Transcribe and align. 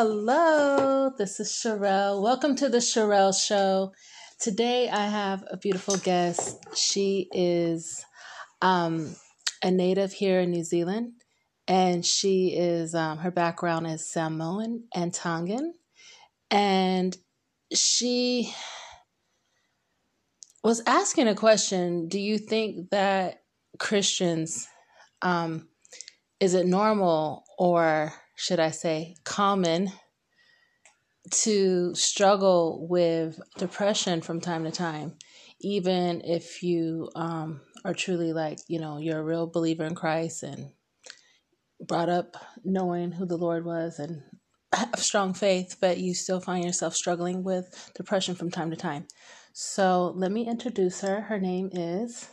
Hello. 0.00 1.10
This 1.18 1.40
is 1.40 1.48
Sherelle. 1.48 2.22
Welcome 2.22 2.54
to 2.54 2.68
the 2.68 2.78
Sherelle 2.78 3.34
Show. 3.34 3.92
Today 4.38 4.88
I 4.88 5.08
have 5.08 5.42
a 5.50 5.56
beautiful 5.56 5.96
guest. 5.96 6.64
She 6.76 7.28
is 7.32 8.06
um, 8.62 9.16
a 9.60 9.72
native 9.72 10.12
here 10.12 10.38
in 10.38 10.52
New 10.52 10.62
Zealand, 10.62 11.14
and 11.66 12.06
she 12.06 12.54
is 12.56 12.94
um, 12.94 13.18
her 13.18 13.32
background 13.32 13.88
is 13.88 14.08
Samoan 14.08 14.84
and 14.94 15.12
Tongan, 15.12 15.74
and 16.48 17.16
she 17.74 18.54
was 20.62 20.80
asking 20.86 21.26
a 21.26 21.34
question. 21.34 22.06
Do 22.06 22.20
you 22.20 22.38
think 22.38 22.90
that 22.90 23.42
Christians 23.80 24.68
um, 25.22 25.66
is 26.38 26.54
it 26.54 26.66
normal 26.66 27.42
or 27.58 28.12
should 28.38 28.60
I 28.60 28.70
say, 28.70 29.16
common 29.24 29.90
to 31.30 31.92
struggle 31.96 32.86
with 32.88 33.40
depression 33.58 34.20
from 34.20 34.40
time 34.40 34.62
to 34.62 34.70
time, 34.70 35.16
even 35.60 36.22
if 36.24 36.62
you 36.62 37.10
um, 37.16 37.60
are 37.84 37.94
truly 37.94 38.32
like, 38.32 38.60
you 38.68 38.78
know, 38.78 38.98
you're 38.98 39.18
a 39.18 39.24
real 39.24 39.48
believer 39.48 39.84
in 39.84 39.96
Christ 39.96 40.44
and 40.44 40.70
brought 41.80 42.08
up 42.08 42.36
knowing 42.64 43.10
who 43.10 43.26
the 43.26 43.36
Lord 43.36 43.64
was 43.64 43.98
and 43.98 44.22
have 44.72 45.00
strong 45.00 45.34
faith, 45.34 45.76
but 45.80 45.98
you 45.98 46.14
still 46.14 46.40
find 46.40 46.64
yourself 46.64 46.94
struggling 46.94 47.42
with 47.42 47.90
depression 47.96 48.36
from 48.36 48.52
time 48.52 48.70
to 48.70 48.76
time. 48.76 49.08
So 49.52 50.12
let 50.14 50.30
me 50.30 50.46
introduce 50.46 51.00
her. 51.00 51.22
Her 51.22 51.40
name 51.40 51.70
is 51.72 52.28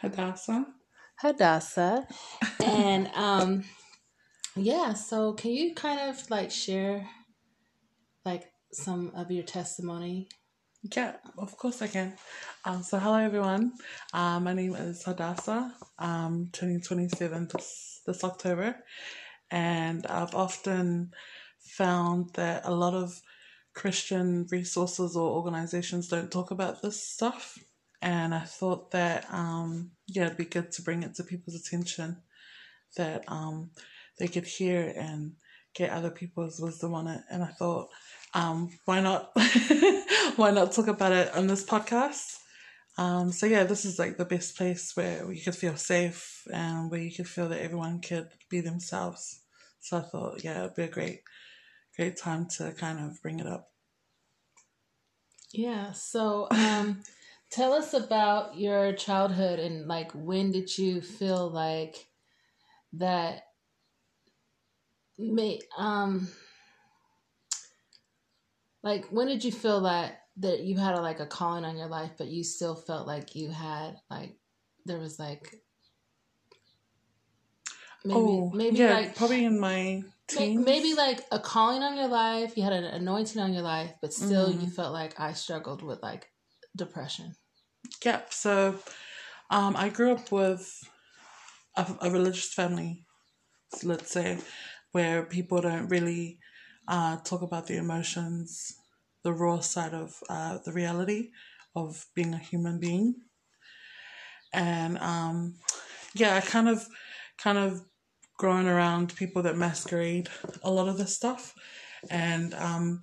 Hadassah. 0.00 0.66
Hadassah. 1.16 2.06
and 2.64 3.10
um 3.14 3.64
yeah, 4.58 4.94
so 4.94 5.32
can 5.32 5.52
you 5.52 5.74
kind 5.74 6.10
of 6.10 6.30
like 6.30 6.50
share 6.50 7.08
like 8.24 8.50
some 8.72 9.12
of 9.14 9.30
your 9.30 9.44
testimony? 9.44 10.28
Yeah, 10.94 11.16
of 11.36 11.56
course 11.56 11.82
I 11.82 11.88
can. 11.88 12.14
Um, 12.64 12.82
so 12.82 12.98
hello 12.98 13.16
everyone. 13.16 13.72
Uh, 14.12 14.38
my 14.40 14.54
name 14.54 14.74
is 14.74 15.02
Hadassah. 15.02 15.74
I'm 15.98 16.50
turning 16.52 16.80
27 16.80 17.48
this, 17.52 18.00
this 18.06 18.22
October. 18.22 18.76
And 19.50 20.06
I've 20.06 20.34
often 20.34 21.12
found 21.58 22.30
that 22.34 22.64
a 22.64 22.72
lot 22.72 22.94
of 22.94 23.20
Christian 23.74 24.46
resources 24.50 25.16
or 25.16 25.30
organizations 25.30 26.08
don't 26.08 26.30
talk 26.30 26.50
about 26.50 26.82
this 26.82 27.02
stuff. 27.02 27.58
And 28.00 28.34
I 28.34 28.44
thought 28.44 28.92
that, 28.92 29.26
um, 29.32 29.92
yeah, 30.06 30.26
it'd 30.26 30.36
be 30.36 30.44
good 30.44 30.70
to 30.72 30.82
bring 30.82 31.02
it 31.02 31.14
to 31.16 31.24
people's 31.24 31.56
attention 31.56 32.18
that 32.96 33.24
um, 33.28 33.70
they 34.18 34.28
could 34.28 34.46
hear 34.46 34.92
and 34.96 35.32
get 35.74 35.90
other 35.90 36.10
people's 36.10 36.60
wisdom 36.60 36.94
on 36.94 37.06
it. 37.06 37.22
And 37.30 37.42
I 37.42 37.48
thought, 37.48 37.88
um, 38.34 38.70
why 38.84 39.00
not? 39.00 39.30
why 40.36 40.50
not 40.50 40.72
talk 40.72 40.88
about 40.88 41.12
it 41.12 41.34
on 41.34 41.46
this 41.46 41.64
podcast? 41.64 42.36
Um, 42.98 43.30
so 43.30 43.46
yeah, 43.46 43.64
this 43.64 43.84
is 43.84 43.98
like 43.98 44.16
the 44.16 44.24
best 44.24 44.56
place 44.56 44.92
where 44.96 45.30
you 45.32 45.40
could 45.40 45.54
feel 45.54 45.76
safe 45.76 46.42
and 46.52 46.90
where 46.90 47.00
you 47.00 47.14
could 47.14 47.28
feel 47.28 47.48
that 47.48 47.62
everyone 47.62 48.00
could 48.00 48.28
be 48.50 48.60
themselves. 48.60 49.40
So 49.80 49.98
I 49.98 50.00
thought, 50.00 50.42
yeah, 50.42 50.64
it'd 50.64 50.74
be 50.74 50.82
a 50.82 50.88
great, 50.88 51.20
great 51.96 52.16
time 52.16 52.48
to 52.56 52.72
kind 52.72 52.98
of 52.98 53.22
bring 53.22 53.38
it 53.38 53.46
up. 53.46 53.70
Yeah. 55.52 55.92
So, 55.92 56.48
um, 56.50 57.02
tell 57.50 57.72
us 57.72 57.94
about 57.94 58.58
your 58.58 58.92
childhood 58.92 59.58
and 59.58 59.86
like 59.86 60.12
when 60.12 60.52
did 60.52 60.76
you 60.76 61.00
feel 61.00 61.48
like 61.48 62.08
that 62.92 63.44
may 65.18 65.60
um 65.76 66.28
like 68.82 69.06
when 69.10 69.26
did 69.26 69.44
you 69.44 69.52
feel 69.52 69.82
that 69.82 70.22
that 70.36 70.60
you 70.60 70.76
had 70.76 70.94
a, 70.94 71.00
like 71.00 71.20
a 71.20 71.26
calling 71.26 71.64
on 71.64 71.76
your 71.76 71.88
life 71.88 72.12
but 72.16 72.28
you 72.28 72.44
still 72.44 72.76
felt 72.76 73.06
like 73.06 73.34
you 73.34 73.50
had 73.50 73.96
like 74.10 74.36
there 74.86 74.98
was 74.98 75.18
like 75.18 75.60
maybe 78.04 78.20
oh, 78.20 78.50
maybe 78.54 78.78
yeah, 78.78 78.94
like 78.94 79.16
probably 79.16 79.44
in 79.44 79.58
my 79.58 80.02
teens. 80.28 80.64
maybe 80.64 80.94
like 80.94 81.24
a 81.32 81.38
calling 81.38 81.82
on 81.82 81.96
your 81.96 82.06
life 82.06 82.56
you 82.56 82.62
had 82.62 82.72
an 82.72 82.84
anointing 82.84 83.42
on 83.42 83.52
your 83.52 83.62
life 83.62 83.92
but 84.00 84.12
still 84.12 84.48
mm-hmm. 84.48 84.60
you 84.60 84.70
felt 84.70 84.92
like 84.92 85.18
i 85.18 85.32
struggled 85.32 85.82
with 85.82 86.00
like 86.02 86.30
depression 86.76 87.34
yep 88.04 88.32
so 88.32 88.78
um 89.50 89.74
i 89.76 89.88
grew 89.88 90.12
up 90.12 90.30
with 90.30 90.88
a, 91.76 91.86
a 92.02 92.10
religious 92.10 92.52
family 92.52 93.04
let's 93.82 94.12
say 94.12 94.38
where 94.92 95.24
people 95.24 95.60
don't 95.60 95.88
really 95.88 96.38
uh, 96.86 97.18
talk 97.18 97.42
about 97.42 97.66
the 97.66 97.76
emotions, 97.76 98.74
the 99.22 99.32
raw 99.32 99.60
side 99.60 99.94
of 99.94 100.14
uh, 100.28 100.58
the 100.64 100.72
reality 100.72 101.30
of 101.76 102.06
being 102.14 102.34
a 102.34 102.38
human 102.38 102.78
being. 102.78 103.14
And 104.52 104.98
um, 104.98 105.54
yeah, 106.14 106.36
I 106.36 106.40
kind 106.40 106.68
of, 106.68 106.86
kind 107.36 107.58
of 107.58 107.84
growing 108.38 108.66
around 108.66 109.14
people 109.14 109.42
that 109.42 109.56
masquerade 109.56 110.28
a 110.62 110.70
lot 110.70 110.88
of 110.88 110.96
this 110.96 111.14
stuff. 111.14 111.54
And 112.10 112.54
um, 112.54 113.02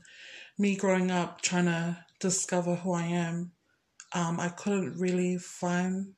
me 0.58 0.76
growing 0.76 1.12
up 1.12 1.42
trying 1.42 1.66
to 1.66 1.98
discover 2.20 2.76
who 2.76 2.94
I 2.94 3.04
am, 3.04 3.52
um, 4.14 4.40
I 4.40 4.50
couldn't 4.50 4.98
really 4.98 5.38
find 5.38 6.14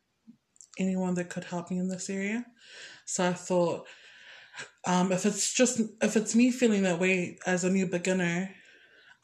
anyone 0.79 1.16
that 1.16 1.29
could 1.29 1.44
help 1.44 1.72
me 1.72 1.79
in 1.79 1.89
this 1.89 2.09
area. 2.09 2.45
So 3.05 3.28
I 3.28 3.34
thought 3.34 3.88
um, 4.87 5.11
if 5.11 5.25
it's 5.25 5.53
just 5.53 5.81
if 6.01 6.15
it's 6.15 6.33
me 6.33 6.49
feeling 6.49 6.83
that 6.83 6.99
way 6.99 7.37
as 7.45 7.65
a 7.65 7.69
new 7.69 7.85
beginner, 7.85 8.49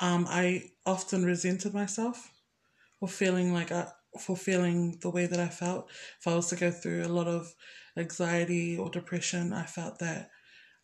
um, 0.02 0.26
I 0.30 0.72
often 0.86 1.24
resented 1.24 1.74
myself 1.74 2.32
for 3.00 3.08
feeling 3.08 3.54
like 3.54 3.72
I 3.72 3.88
for 4.20 4.36
feeling 4.36 5.00
the 5.02 5.10
way 5.10 5.26
that 5.26 5.40
I 5.40 5.48
felt. 5.48 5.90
If 6.20 6.28
I 6.28 6.36
was 6.36 6.50
to 6.50 6.58
go 6.58 6.70
through 6.70 7.06
a 7.06 7.08
lot 7.08 7.28
of 7.28 7.56
anxiety 7.98 8.78
or 8.78 8.90
depression, 8.90 9.54
I 9.54 9.64
felt 9.64 10.00
that 10.00 10.32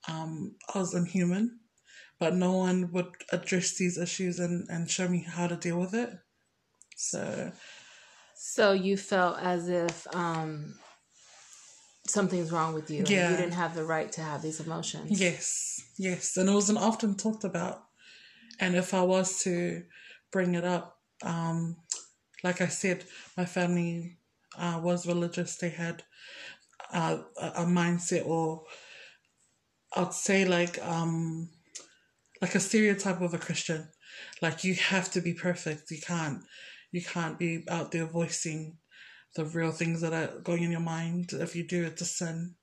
um, 0.07 0.56
I 0.73 0.79
was 0.79 0.96
inhuman, 0.96 1.59
but 2.17 2.34
no 2.34 2.53
one 2.53 2.91
would 2.94 3.11
address 3.34 3.75
these 3.75 3.97
issues 3.97 4.40
and, 4.40 4.66
and 4.69 4.90
show 4.90 5.09
me 5.09 5.25
how 5.28 5.47
to 5.47 5.57
deal 5.57 5.78
with 5.78 5.94
it. 5.94 6.11
So, 6.96 7.51
so 8.34 8.72
you 8.72 8.96
felt 8.96 9.40
as 9.40 9.67
if 9.67 10.07
um, 10.16 10.75
something's 12.09 12.52
wrong 12.52 12.74
with 12.74 12.90
you. 12.90 13.03
Yeah. 13.08 13.31
You 13.31 13.38
didn't 13.38 13.53
have 13.53 13.75
the 13.75 13.86
right 13.86 14.12
to 14.14 14.22
have 14.22 14.42
these 14.42 14.59
emotions. 14.59 15.20
Yes, 15.20 15.81
yes. 15.97 16.38
And 16.38 16.50
it 16.50 16.53
wasn't 16.53 16.80
often 16.80 17.16
talked 17.16 17.44
about. 17.44 17.84
And 18.59 18.75
if 18.75 18.94
I 18.94 19.02
was 19.02 19.40
to 19.44 19.84
bring 20.31 20.56
it 20.56 20.66
up, 20.66 20.97
um, 21.24 21.78
like 22.44 22.61
I 22.61 22.67
said, 22.67 23.06
my 23.38 23.46
family 23.46 24.17
uh, 24.58 24.79
was 24.84 25.08
religious. 25.08 25.58
They 25.58 25.70
had 25.70 26.03
uh, 26.94 27.20
a 27.38 27.66
mindset, 27.66 28.26
or 28.26 28.64
I'd 29.96 30.14
say 30.14 30.46
like 30.46 30.84
um, 30.85 31.50
like 32.41 32.56
a 32.56 32.59
stereotype 32.59 33.22
of 33.22 33.34
a 33.34 33.38
Christian. 33.38 33.88
Like 34.41 34.64
you 34.64 34.76
have 34.76 35.11
to 35.11 35.22
be 35.22 35.34
perfect. 35.34 35.91
You 35.91 36.00
can't 36.02 36.44
you 36.91 37.02
can't 37.02 37.38
be 37.38 37.66
out 37.70 37.91
there 37.91 38.06
voicing 38.06 38.78
the 39.35 39.46
real 39.46 39.72
things 39.72 40.02
that 40.02 40.14
are 40.14 40.40
going 40.41 40.64
in 40.64 40.72
your 40.72 40.79
mind. 40.79 41.31
If 41.34 41.55
you 41.55 41.67
do, 41.67 41.85
it's 41.85 42.02
a 42.02 42.05
sin. 42.05 42.55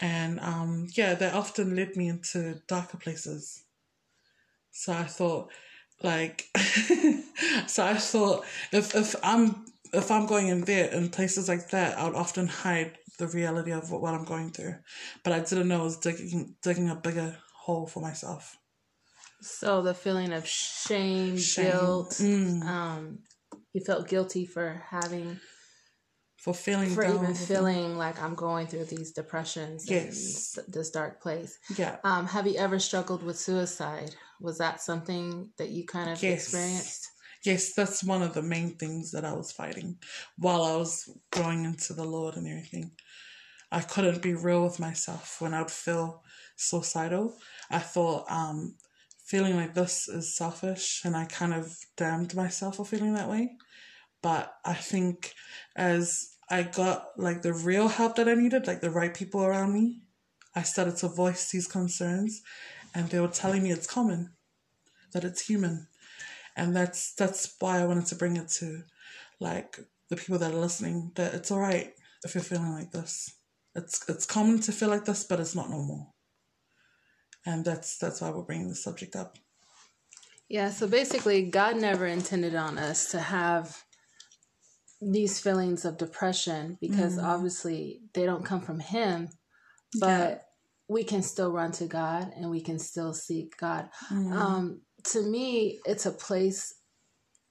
And 0.00 0.40
um, 0.40 0.88
yeah, 0.96 1.14
that 1.14 1.34
often 1.34 1.76
led 1.76 1.96
me 1.96 2.08
into 2.08 2.60
darker 2.66 2.96
places. 2.96 3.62
So 4.72 4.92
I 4.92 5.04
thought, 5.04 5.52
like, 6.02 6.46
so 7.66 7.84
I 7.84 7.94
thought 7.94 8.44
if 8.72 8.94
if 8.94 9.14
I'm 9.22 9.66
if 9.92 10.10
I'm 10.10 10.26
going 10.26 10.48
in 10.48 10.62
there 10.62 10.90
in 10.90 11.10
places 11.10 11.48
like 11.48 11.70
that, 11.70 11.96
I 11.96 12.04
would 12.04 12.16
often 12.16 12.48
hide 12.48 12.98
the 13.18 13.28
reality 13.28 13.70
of 13.70 13.92
what, 13.92 14.02
what 14.02 14.14
I'm 14.14 14.24
going 14.24 14.50
through. 14.50 14.74
But 15.22 15.32
I 15.32 15.40
didn't 15.40 15.68
know 15.68 15.80
I 15.80 15.84
was 15.84 15.98
digging 15.98 16.56
digging 16.62 16.90
a 16.90 16.96
bigger 16.96 17.36
hole 17.54 17.86
for 17.86 18.00
myself. 18.00 18.58
So 19.40 19.82
the 19.82 19.94
feeling 19.94 20.32
of 20.32 20.46
shame, 20.46 21.36
shame. 21.36 21.70
guilt, 21.70 22.10
mm. 22.12 22.64
um, 22.64 23.18
you 23.74 23.82
felt 23.82 24.08
guilty 24.08 24.46
for 24.46 24.82
having 24.88 25.38
for 26.38 26.54
feeling 26.54 26.90
for 26.90 27.04
even 27.04 27.34
feeling 27.34 27.96
like 27.96 28.22
I'm 28.22 28.34
going 28.34 28.66
through 28.66 28.84
these 28.84 29.12
depressions 29.12 29.90
yes. 29.90 30.58
this 30.68 30.90
dark 30.90 31.20
place. 31.22 31.58
Yeah. 31.76 31.96
Um 32.04 32.26
have 32.26 32.46
you 32.46 32.56
ever 32.56 32.78
struggled 32.78 33.22
with 33.22 33.38
suicide? 33.38 34.14
Was 34.40 34.58
that 34.58 34.82
something 34.82 35.50
that 35.58 35.70
you 35.70 35.86
kind 35.86 36.10
of 36.10 36.22
yes. 36.22 36.44
experienced? 36.44 37.08
Yes 37.44 37.74
that's 37.74 38.04
one 38.04 38.22
of 38.22 38.34
the 38.34 38.42
main 38.42 38.76
things 38.76 39.10
that 39.12 39.24
I 39.24 39.32
was 39.32 39.52
fighting 39.52 39.98
while 40.38 40.62
I 40.62 40.76
was 40.76 41.08
growing 41.30 41.64
into 41.64 41.94
the 41.94 42.04
Lord 42.04 42.36
and 42.36 42.46
everything. 42.46 42.92
I 43.72 43.80
couldn't 43.80 44.22
be 44.22 44.34
real 44.34 44.64
with 44.64 44.78
myself 44.78 45.40
when 45.40 45.52
I'd 45.52 45.70
feel 45.70 46.22
suicidal. 46.56 47.36
I 47.70 47.78
thought 47.78 48.30
um 48.30 48.76
feeling 49.24 49.56
like 49.56 49.72
this 49.72 50.08
is 50.08 50.36
selfish 50.36 51.00
and 51.06 51.16
I 51.16 51.24
kind 51.24 51.54
of 51.54 51.74
damned 51.96 52.34
myself 52.34 52.76
for 52.76 52.84
feeling 52.84 53.14
that 53.14 53.30
way 53.30 53.56
but 54.24 54.56
I 54.64 54.72
think 54.72 55.34
as 55.76 56.30
I 56.48 56.62
got 56.62 57.08
like 57.18 57.42
the 57.42 57.52
real 57.52 57.88
help 57.88 58.16
that 58.16 58.26
I 58.26 58.32
needed, 58.32 58.66
like 58.66 58.80
the 58.80 58.90
right 58.90 59.12
people 59.12 59.44
around 59.44 59.74
me, 59.74 60.00
I 60.56 60.62
started 60.62 60.96
to 60.98 61.08
voice 61.08 61.50
these 61.50 61.66
concerns 61.66 62.40
and 62.94 63.10
they 63.10 63.20
were 63.20 63.28
telling 63.28 63.62
me 63.62 63.70
it's 63.70 63.86
common, 63.86 64.32
that 65.12 65.24
it's 65.24 65.46
human, 65.46 65.88
and 66.56 66.74
that's 66.74 67.12
that's 67.14 67.54
why 67.58 67.80
I 67.80 67.84
wanted 67.84 68.06
to 68.06 68.14
bring 68.14 68.38
it 68.38 68.48
to, 68.60 68.84
like 69.40 69.78
the 70.08 70.16
people 70.16 70.38
that 70.38 70.54
are 70.54 70.58
listening, 70.66 71.12
that 71.16 71.34
it's 71.34 71.50
all 71.50 71.60
right 71.60 71.92
if 72.24 72.34
you're 72.34 72.42
feeling 72.42 72.72
like 72.72 72.92
this. 72.92 73.30
It's 73.74 74.08
it's 74.08 74.24
common 74.24 74.58
to 74.60 74.72
feel 74.72 74.88
like 74.88 75.04
this, 75.04 75.24
but 75.24 75.38
it's 75.38 75.54
not 75.54 75.68
normal. 75.68 76.14
And 77.44 77.62
that's 77.62 77.98
that's 77.98 78.22
why 78.22 78.30
we're 78.30 78.42
bringing 78.42 78.70
the 78.70 78.74
subject 78.74 79.16
up. 79.16 79.36
Yeah, 80.48 80.70
so 80.70 80.86
basically, 80.86 81.42
God 81.50 81.76
never 81.76 82.06
intended 82.06 82.54
on 82.54 82.78
us 82.78 83.10
to 83.10 83.20
have 83.20 83.84
these 85.00 85.40
feelings 85.40 85.84
of 85.84 85.98
depression 85.98 86.78
because 86.80 87.18
mm. 87.18 87.24
obviously 87.24 88.00
they 88.14 88.24
don't 88.24 88.44
come 88.44 88.60
from 88.60 88.80
Him, 88.80 89.28
but 90.00 90.30
yeah. 90.30 90.38
we 90.88 91.04
can 91.04 91.22
still 91.22 91.52
run 91.52 91.72
to 91.72 91.86
God 91.86 92.32
and 92.36 92.50
we 92.50 92.60
can 92.60 92.78
still 92.78 93.12
seek 93.12 93.56
God. 93.58 93.88
Mm. 94.10 94.32
Um, 94.32 94.80
to 95.12 95.22
me, 95.22 95.80
it's 95.84 96.06
a 96.06 96.10
place. 96.10 96.74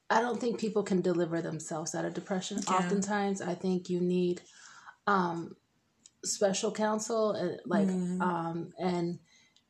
I 0.09 0.21
don't 0.21 0.39
think 0.39 0.59
people 0.59 0.83
can 0.83 1.01
deliver 1.01 1.41
themselves 1.41 1.95
out 1.95 2.05
of 2.05 2.13
depression. 2.13 2.59
Yeah. 2.67 2.77
Oftentimes, 2.77 3.41
I 3.41 3.55
think 3.55 3.89
you 3.89 3.99
need 3.99 4.41
um, 5.07 5.55
special 6.23 6.71
counsel 6.71 7.31
and 7.31 7.59
like 7.65 7.87
mm. 7.87 8.21
um, 8.21 8.73
and 8.79 9.19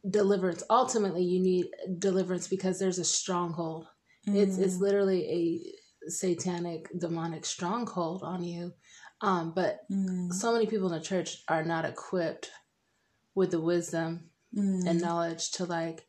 deliverance. 0.09 0.63
Ultimately, 0.69 1.23
you 1.23 1.39
need 1.39 1.67
deliverance 1.99 2.47
because 2.47 2.79
there's 2.79 2.99
a 2.99 3.05
stronghold. 3.05 3.87
Mm. 4.27 4.35
It's 4.35 4.57
it's 4.57 4.75
mm-hmm. 4.75 4.83
literally 4.83 5.29
a 5.29 5.82
satanic 6.07 6.89
demonic 6.97 7.45
stronghold 7.45 8.23
on 8.23 8.43
you. 8.43 8.73
Um, 9.21 9.53
but 9.55 9.81
mm. 9.91 10.31
so 10.33 10.51
many 10.51 10.65
people 10.65 10.91
in 10.91 10.99
the 10.99 11.05
church 11.05 11.43
are 11.47 11.63
not 11.63 11.85
equipped 11.85 12.51
with 13.35 13.51
the 13.51 13.61
wisdom 13.61 14.29
mm. 14.55 14.85
and 14.85 15.01
knowledge 15.01 15.51
to 15.51 15.65
like 15.65 16.05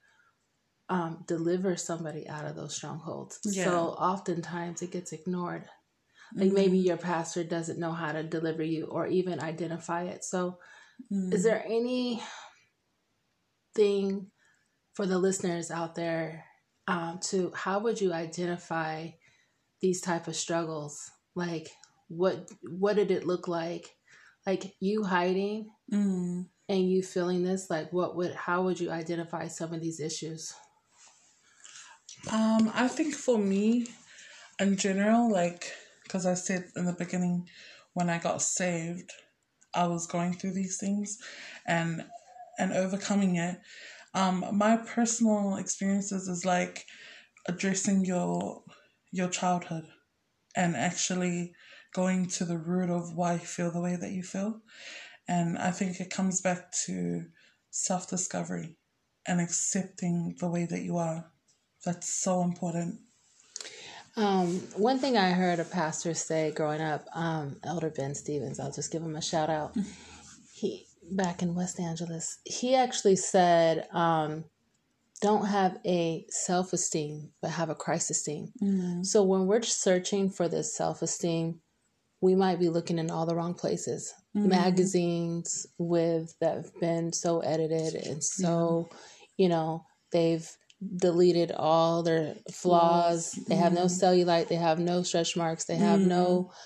um, 0.88 1.24
deliver 1.26 1.76
somebody 1.76 2.28
out 2.28 2.44
of 2.44 2.56
those 2.56 2.74
strongholds. 2.74 3.38
Yeah. 3.44 3.64
So 3.64 3.78
oftentimes 3.90 4.82
it 4.82 4.90
gets 4.90 5.12
ignored. 5.12 5.64
Like 6.34 6.48
mm-hmm. 6.48 6.54
maybe 6.54 6.78
your 6.78 6.96
pastor 6.96 7.44
doesn't 7.44 7.78
know 7.78 7.92
how 7.92 8.12
to 8.12 8.22
deliver 8.22 8.62
you 8.62 8.86
or 8.86 9.06
even 9.06 9.40
identify 9.40 10.04
it. 10.04 10.24
So, 10.24 10.58
mm. 11.12 11.32
is 11.32 11.44
there 11.44 11.62
any 11.64 12.22
thing 13.74 14.30
for 14.94 15.06
the 15.06 15.18
listeners 15.18 15.70
out 15.70 15.94
there 15.94 16.44
um, 16.88 17.18
to 17.24 17.52
how 17.54 17.80
would 17.80 18.00
you 18.00 18.12
identify 18.12 19.10
these 19.84 20.00
type 20.00 20.28
of 20.28 20.34
struggles 20.34 21.10
like 21.34 21.68
what 22.08 22.48
what 22.78 22.96
did 22.96 23.10
it 23.10 23.26
look 23.26 23.48
like 23.48 23.94
like 24.46 24.74
you 24.80 25.04
hiding 25.04 25.68
mm. 25.92 26.46
and 26.70 26.90
you 26.90 27.02
feeling 27.02 27.42
this 27.42 27.68
like 27.68 27.92
what 27.92 28.16
would 28.16 28.34
how 28.34 28.62
would 28.62 28.80
you 28.80 28.90
identify 28.90 29.46
some 29.46 29.74
of 29.74 29.82
these 29.82 30.00
issues 30.00 30.54
um 32.32 32.72
i 32.74 32.88
think 32.88 33.14
for 33.14 33.36
me 33.38 33.86
in 34.58 34.74
general 34.74 35.30
like 35.30 35.70
because 36.02 36.24
i 36.24 36.32
said 36.32 36.64
in 36.76 36.86
the 36.86 36.92
beginning 36.94 37.46
when 37.92 38.08
i 38.08 38.16
got 38.16 38.40
saved 38.40 39.12
i 39.74 39.86
was 39.86 40.06
going 40.06 40.32
through 40.32 40.52
these 40.52 40.78
things 40.78 41.18
and 41.66 42.02
and 42.58 42.72
overcoming 42.72 43.36
it. 43.36 43.60
Um, 44.14 44.44
my 44.52 44.76
personal 44.76 45.56
experiences 45.56 46.28
is 46.28 46.44
like 46.44 46.86
addressing 47.46 48.04
your 48.04 48.62
your 49.14 49.28
childhood 49.28 49.84
and 50.56 50.74
actually 50.74 51.54
going 51.94 52.26
to 52.26 52.44
the 52.44 52.58
root 52.58 52.90
of 52.90 53.14
why 53.14 53.34
you 53.34 53.38
feel 53.38 53.70
the 53.70 53.80
way 53.80 53.96
that 53.96 54.10
you 54.10 54.24
feel. 54.24 54.60
And 55.28 55.56
I 55.56 55.70
think 55.70 56.00
it 56.00 56.10
comes 56.10 56.40
back 56.40 56.72
to 56.86 57.26
self 57.70 58.10
discovery 58.10 58.76
and 59.26 59.40
accepting 59.40 60.34
the 60.40 60.48
way 60.48 60.66
that 60.66 60.82
you 60.82 60.96
are. 60.98 61.30
That's 61.84 62.12
so 62.12 62.42
important. 62.42 62.98
Um, 64.16 64.60
one 64.76 64.98
thing 64.98 65.16
I 65.16 65.30
heard 65.30 65.60
a 65.60 65.64
pastor 65.64 66.14
say 66.14 66.50
growing 66.50 66.80
up, 66.80 67.06
um, 67.14 67.56
Elder 67.62 67.90
Ben 67.90 68.14
Stevens, 68.14 68.58
I'll 68.58 68.72
just 68.72 68.92
give 68.92 69.02
him 69.02 69.16
a 69.16 69.22
shout 69.22 69.48
out. 69.48 69.76
he 70.54 70.86
back 71.12 71.40
in 71.42 71.54
West 71.54 71.78
Angeles, 71.78 72.38
he 72.44 72.74
actually 72.74 73.16
said, 73.16 73.86
um, 73.92 74.44
don't 75.20 75.46
have 75.46 75.78
a 75.86 76.26
self 76.28 76.72
esteem, 76.72 77.30
but 77.40 77.50
have 77.50 77.70
a 77.70 77.74
Christ 77.74 78.10
esteem. 78.10 78.52
Mm-hmm. 78.62 79.02
So 79.02 79.22
when 79.22 79.46
we're 79.46 79.62
searching 79.62 80.30
for 80.30 80.48
this 80.48 80.76
self 80.76 81.02
esteem, 81.02 81.60
we 82.20 82.34
might 82.34 82.58
be 82.58 82.68
looking 82.68 82.98
in 82.98 83.10
all 83.10 83.26
the 83.26 83.34
wrong 83.34 83.54
places. 83.54 84.12
Mm-hmm. 84.36 84.48
Magazines 84.48 85.66
with 85.78 86.34
that 86.40 86.56
have 86.56 86.80
been 86.80 87.12
so 87.12 87.40
edited 87.40 87.94
and 88.06 88.22
so, 88.22 88.88
yeah. 88.90 88.96
you 89.36 89.48
know, 89.48 89.84
they've 90.10 90.48
deleted 90.96 91.52
all 91.52 92.02
their 92.02 92.34
flaws. 92.52 93.32
They 93.48 93.54
have 93.54 93.72
no 93.72 93.86
mm-hmm. 93.86 94.04
cellulite. 94.04 94.48
They 94.48 94.56
have 94.56 94.78
no 94.78 95.02
stretch 95.02 95.36
marks. 95.36 95.64
They 95.64 95.76
have 95.76 96.00
no 96.00 96.48
mm-hmm 96.50 96.56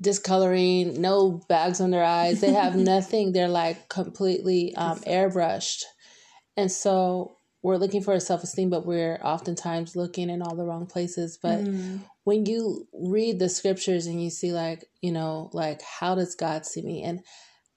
discoloring, 0.00 1.00
no 1.00 1.40
bags 1.48 1.80
on 1.80 1.90
their 1.90 2.04
eyes. 2.04 2.40
They 2.40 2.52
have 2.52 2.76
nothing. 2.76 3.32
They're 3.32 3.48
like 3.48 3.88
completely 3.88 4.74
um, 4.76 5.00
airbrushed. 5.00 5.82
And 6.56 6.70
so 6.70 7.33
we're 7.64 7.78
looking 7.78 8.02
for 8.02 8.12
a 8.12 8.20
self 8.20 8.42
esteem, 8.42 8.68
but 8.68 8.84
we're 8.84 9.18
oftentimes 9.24 9.96
looking 9.96 10.28
in 10.28 10.42
all 10.42 10.54
the 10.54 10.66
wrong 10.66 10.84
places. 10.84 11.38
But 11.42 11.60
mm. 11.60 12.00
when 12.24 12.44
you 12.44 12.86
read 12.92 13.38
the 13.38 13.48
scriptures 13.48 14.04
and 14.04 14.22
you 14.22 14.28
see, 14.28 14.52
like, 14.52 14.84
you 15.00 15.10
know, 15.10 15.48
like, 15.54 15.80
how 15.80 16.14
does 16.14 16.34
God 16.34 16.66
see 16.66 16.82
me? 16.82 17.02
And 17.02 17.20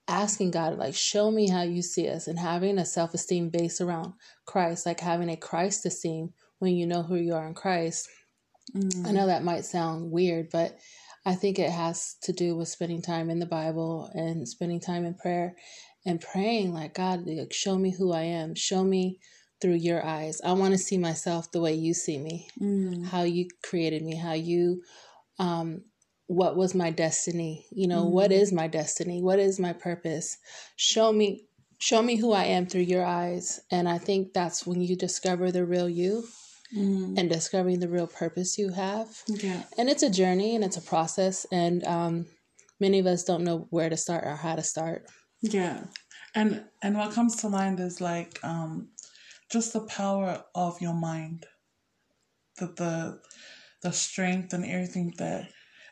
asking 0.09 0.51
God, 0.51 0.77
like, 0.77 0.93
show 0.93 1.31
me 1.31 1.49
how 1.49 1.61
you 1.61 1.81
see 1.81 2.09
us, 2.09 2.27
and 2.27 2.37
having 2.37 2.77
a 2.77 2.85
self 2.85 3.13
esteem 3.13 3.47
based 3.47 3.79
around 3.79 4.11
Christ, 4.45 4.85
like 4.85 4.99
having 4.99 5.29
a 5.29 5.37
Christ 5.37 5.85
esteem 5.85 6.33
when 6.59 6.75
you 6.75 6.85
know 6.85 7.01
who 7.01 7.15
you 7.15 7.33
are 7.33 7.47
in 7.47 7.53
Christ. 7.53 8.09
Mm. 8.75 9.07
I 9.07 9.11
know 9.13 9.27
that 9.27 9.45
might 9.45 9.63
sound 9.63 10.11
weird, 10.11 10.49
but 10.51 10.77
I 11.25 11.33
think 11.35 11.59
it 11.59 11.71
has 11.71 12.17
to 12.23 12.33
do 12.33 12.57
with 12.57 12.67
spending 12.67 13.01
time 13.01 13.29
in 13.29 13.39
the 13.39 13.45
Bible 13.45 14.11
and 14.13 14.45
spending 14.45 14.81
time 14.81 15.05
in 15.05 15.13
prayer 15.13 15.55
and 16.05 16.19
praying 16.19 16.73
like 16.73 16.93
God, 16.93 17.25
like, 17.25 17.53
show 17.53 17.77
me 17.77 17.95
who 17.97 18.11
I 18.11 18.23
am. 18.23 18.53
Show 18.53 18.83
me 18.83 19.19
through 19.61 19.75
your 19.75 20.05
eyes. 20.05 20.41
I 20.43 20.53
want 20.53 20.73
to 20.73 20.77
see 20.77 20.97
myself 20.97 21.51
the 21.51 21.61
way 21.61 21.73
you 21.73 21.93
see 21.93 22.17
me. 22.17 22.47
Mm. 22.61 23.05
How 23.05 23.23
you 23.23 23.47
created 23.63 24.03
me, 24.03 24.15
how 24.15 24.33
you 24.33 24.83
um 25.39 25.81
what 26.27 26.57
was 26.57 26.75
my 26.75 26.91
destiny? 26.91 27.65
You 27.71 27.87
know, 27.87 28.05
mm. 28.05 28.11
what 28.11 28.31
is 28.31 28.51
my 28.51 28.67
destiny? 28.67 29.21
What 29.21 29.39
is 29.39 29.59
my 29.59 29.73
purpose? 29.73 30.37
Show 30.75 31.11
me 31.11 31.45
show 31.79 32.01
me 32.01 32.15
who 32.15 32.33
I 32.33 32.45
am 32.45 32.65
through 32.65 32.81
your 32.81 33.05
eyes. 33.05 33.59
And 33.71 33.87
I 33.87 33.97
think 33.97 34.33
that's 34.33 34.65
when 34.65 34.81
you 34.81 34.95
discover 34.95 35.51
the 35.51 35.65
real 35.65 35.89
you 35.89 36.25
mm. 36.75 37.17
and 37.17 37.29
discovering 37.29 37.79
the 37.79 37.89
real 37.89 38.07
purpose 38.07 38.57
you 38.57 38.69
have. 38.69 39.07
Yeah. 39.27 39.63
And 39.77 39.89
it's 39.89 40.03
a 40.03 40.09
journey 40.09 40.55
and 40.55 40.63
it's 40.63 40.77
a 40.77 40.81
process. 40.81 41.45
And 41.51 41.83
um, 41.85 42.25
many 42.79 42.99
of 42.99 43.05
us 43.05 43.23
don't 43.23 43.43
know 43.43 43.67
where 43.69 43.89
to 43.89 43.97
start 43.97 44.23
or 44.25 44.35
how 44.35 44.55
to 44.55 44.63
start. 44.63 45.05
Yeah. 45.41 45.85
And 46.35 46.65
and 46.83 46.97
what 46.97 47.13
comes 47.13 47.37
to 47.37 47.49
mind 47.49 47.79
is 47.79 48.01
like 48.01 48.39
um, 48.43 48.89
just 49.49 49.73
the 49.73 49.81
power 49.81 50.43
of 50.55 50.81
your 50.81 50.93
mind. 50.93 51.45
The 52.57 52.67
the 52.67 53.21
the 53.81 53.91
strength 53.91 54.53
and 54.53 54.65
everything 54.65 55.13
that 55.17 55.49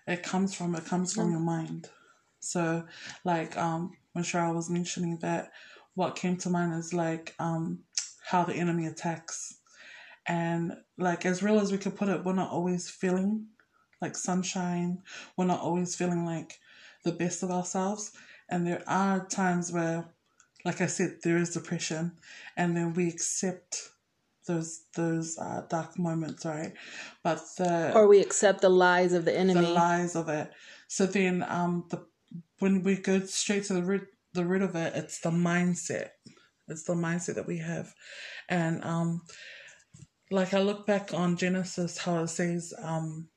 it 0.08 0.24
comes 0.24 0.54
from, 0.54 0.76
it 0.76 0.86
comes 0.86 1.14
from 1.14 1.32
your 1.32 1.40
mind. 1.40 1.90
So 2.40 2.86
like 3.24 3.58
um 3.58 3.92
when 4.14 4.24
Cheryl 4.24 4.56
was 4.56 4.70
mentioning 4.70 5.20
that 5.22 5.52
what 5.96 6.16
came 6.16 6.38
to 6.38 6.50
mind 6.50 6.74
is 6.74 6.94
like 6.94 7.36
um 7.40 7.80
how 8.26 8.44
the 8.44 8.56
enemy 8.56 8.88
attacks 8.88 9.60
and 10.28 10.76
like 10.98 11.26
as 11.26 11.44
real 11.44 11.60
as 11.60 11.72
we 11.72 11.78
could 11.78 11.96
put 11.96 12.10
it, 12.10 12.24
we're 12.24 12.34
not 12.34 12.52
always 12.52 12.90
feeling 12.90 13.48
like 14.02 14.16
sunshine. 14.18 15.04
We're 15.38 15.46
not 15.46 15.62
always 15.62 15.96
feeling 15.96 16.26
like 16.26 16.60
the 17.04 17.12
best 17.12 17.44
of 17.44 17.52
ourselves. 17.52 18.12
And 18.50 18.66
there 18.66 18.84
are 18.88 19.26
times 19.28 19.72
where, 19.72 20.06
like 20.66 20.82
I 20.82 20.88
said, 20.88 21.20
there 21.24 21.38
is 21.38 21.52
depression, 21.52 22.14
and 22.58 22.76
then 22.76 22.94
we 22.94 23.08
accept 23.08 23.90
those 24.48 24.86
those 24.96 25.38
uh, 25.38 25.62
dark 25.70 25.98
moments, 25.98 26.44
right? 26.44 26.74
But 27.24 27.42
the 27.58 27.94
or 27.94 28.08
we 28.08 28.20
accept 28.20 28.62
the 28.62 28.70
lies 28.70 29.14
of 29.14 29.26
the 29.26 29.38
enemy, 29.38 29.62
the 29.62 29.70
lies 29.70 30.16
of 30.16 30.28
it. 30.28 30.52
So 30.88 31.06
then, 31.06 31.46
um, 31.48 31.86
the 31.90 32.06
when 32.60 32.82
we 32.82 32.96
go 32.96 33.20
straight 33.22 33.66
to 33.66 33.74
the 33.74 33.84
root 33.84 34.08
the 34.34 34.46
root 34.46 34.64
of 34.64 34.76
it, 34.76 34.94
it's 34.96 35.20
the 35.20 35.30
mindset. 35.32 36.10
It's 36.68 36.84
the 36.84 36.94
mindset 36.96 37.36
that 37.36 37.48
we 37.48 37.60
have, 37.60 37.94
and 38.50 38.84
um, 38.84 39.22
like 40.32 40.56
I 40.56 40.62
look 40.62 40.88
back 40.88 41.14
on 41.14 41.38
Genesis, 41.38 42.00
how 42.00 42.24
it 42.24 42.30
says 42.30 42.74
um, 42.82 43.30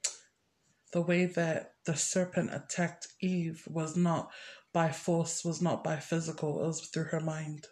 the 0.93 1.03
way 1.03 1.27
that 1.27 1.75
the 1.85 1.95
serpent 1.95 2.51
attacked 2.55 3.09
Eve 3.21 3.65
was 3.69 3.97
not 3.97 4.31
by 4.79 4.93
force, 4.93 5.45
was 5.45 5.61
not 5.61 5.83
by 5.83 5.97
physical, 5.97 6.63
it 6.63 6.67
was 6.69 6.87
through 6.87 7.11
her 7.15 7.19
mind. 7.19 7.67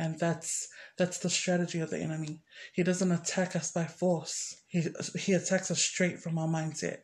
And 0.00 0.18
that's 0.18 0.66
that's 0.98 1.18
the 1.18 1.30
strategy 1.30 1.78
of 1.78 1.90
the 1.90 2.00
enemy. 2.00 2.42
He 2.72 2.82
doesn't 2.82 3.12
attack 3.12 3.54
us 3.54 3.70
by 3.70 3.84
force. 3.84 4.36
He 4.66 4.80
he 5.16 5.32
attacks 5.34 5.70
us 5.70 5.80
straight 5.80 6.18
from 6.18 6.36
our 6.36 6.48
mindset. 6.48 6.98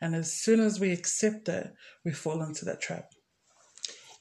And 0.00 0.16
as 0.16 0.32
soon 0.32 0.58
as 0.58 0.80
we 0.80 0.90
accept 0.90 1.48
it, 1.48 1.72
we 2.04 2.10
fall 2.10 2.42
into 2.42 2.64
that 2.64 2.80
trap. 2.80 3.06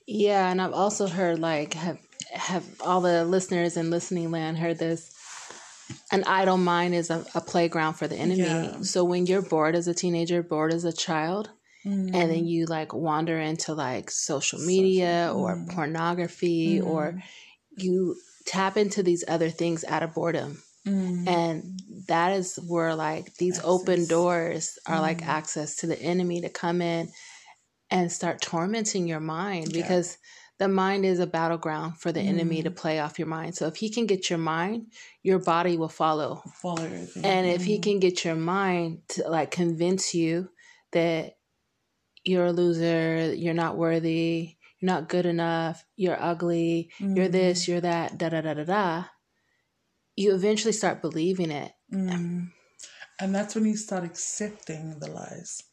Yeah, 0.05 0.51
and 0.51 0.61
I've 0.61 0.79
also 0.83 1.07
heard 1.07 1.39
like 1.39 1.73
have 1.73 1.99
have 2.31 2.63
all 2.79 3.01
the 3.01 3.25
listeners 3.25 3.75
in 3.75 3.89
listening 3.89 4.29
land 4.29 4.59
heard 4.59 4.77
this? 4.77 5.15
An 6.11 6.23
idle 6.25 6.57
mind 6.57 6.93
is 6.93 7.09
a, 7.09 7.25
a 7.33 7.41
playground 7.41 7.95
for 7.95 8.07
the 8.07 8.17
enemy. 8.17 8.41
Yeah. 8.41 8.81
So 8.81 9.03
when 9.03 9.25
you're 9.25 9.49
bored 9.53 9.75
as 9.75 9.87
a 9.87 9.95
teenager, 9.95 10.43
bored 10.43 10.73
as 10.73 10.85
a 10.85 10.93
child, 10.93 11.49
Mm. 11.87 12.13
and 12.13 12.31
then 12.31 12.45
you 12.45 12.65
like 12.65 12.93
wander 12.93 13.39
into 13.39 13.73
like 13.73 14.11
social 14.11 14.59
media 14.59 15.31
or 15.33 15.55
mm. 15.55 15.69
pornography 15.73 16.81
or 16.81 17.13
Mm. 17.13 17.21
you 17.77 18.15
tap 18.45 18.77
into 18.77 19.03
these 19.03 19.23
other 19.27 19.49
things 19.49 19.83
out 19.85 20.03
of 20.03 20.13
boredom 20.13 20.61
Mm. 20.85 21.27
and 21.27 21.81
that 22.07 22.31
is 22.33 22.55
where 22.67 22.95
like 22.95 23.35
these 23.35 23.59
open 23.63 24.05
doors 24.07 24.77
are 24.85 24.99
like 25.01 25.21
Mm. 25.21 25.27
access 25.27 25.77
to 25.77 25.87
the 25.87 25.99
enemy 26.01 26.41
to 26.41 26.49
come 26.49 26.81
in 26.81 27.09
and 27.89 28.11
start 28.11 28.41
tormenting 28.41 29.07
your 29.07 29.19
mind 29.21 29.73
Yeah. 29.73 29.81
because 29.81 30.17
the 30.59 30.67
mind 30.67 31.05
is 31.05 31.19
a 31.19 31.27
battleground 31.27 31.97
for 31.99 32.11
the 32.11 32.19
enemy 32.21 32.59
Mm. 32.61 32.63
to 32.65 32.71
play 32.71 32.99
off 32.99 33.19
your 33.19 33.27
mind 33.27 33.55
so 33.55 33.67
if 33.67 33.75
he 33.77 33.89
can 33.89 34.05
get 34.07 34.29
your 34.29 34.39
mind 34.39 34.87
your 35.23 35.39
body 35.39 35.77
will 35.77 35.89
follow 35.89 36.41
Follow 36.55 36.83
and 37.23 37.47
if 37.47 37.63
he 37.63 37.77
Mm. 37.77 37.83
can 37.83 37.99
get 37.99 38.25
your 38.25 38.35
mind 38.35 39.01
to 39.09 39.29
like 39.29 39.51
convince 39.51 40.13
you 40.15 40.49
that 40.91 41.36
you're 42.27 42.45
a 42.47 42.51
loser, 42.51 43.33
you're 43.33 43.53
not 43.53 43.77
worthy, 43.77 44.57
you're 44.79 44.91
not 44.91 45.09
good 45.09 45.25
enough, 45.25 45.83
you're 45.95 46.21
ugly, 46.21 46.91
you're 46.99 47.27
Mm. 47.27 47.31
this, 47.31 47.67
you're 47.67 47.81
that, 47.81 48.17
da 48.17 48.29
da 48.29 48.41
da 48.41 48.53
da 48.53 48.63
da, 48.63 49.05
you 50.15 50.33
eventually 50.33 50.73
start 50.73 51.01
believing 51.01 51.51
it. 51.51 51.71
Mm. 51.93 52.51
And 53.19 53.35
that's 53.35 53.55
when 53.55 53.65
you 53.65 53.77
start 53.77 54.03
accepting 54.03 54.99
the 54.99 55.09
lies. 55.09 55.63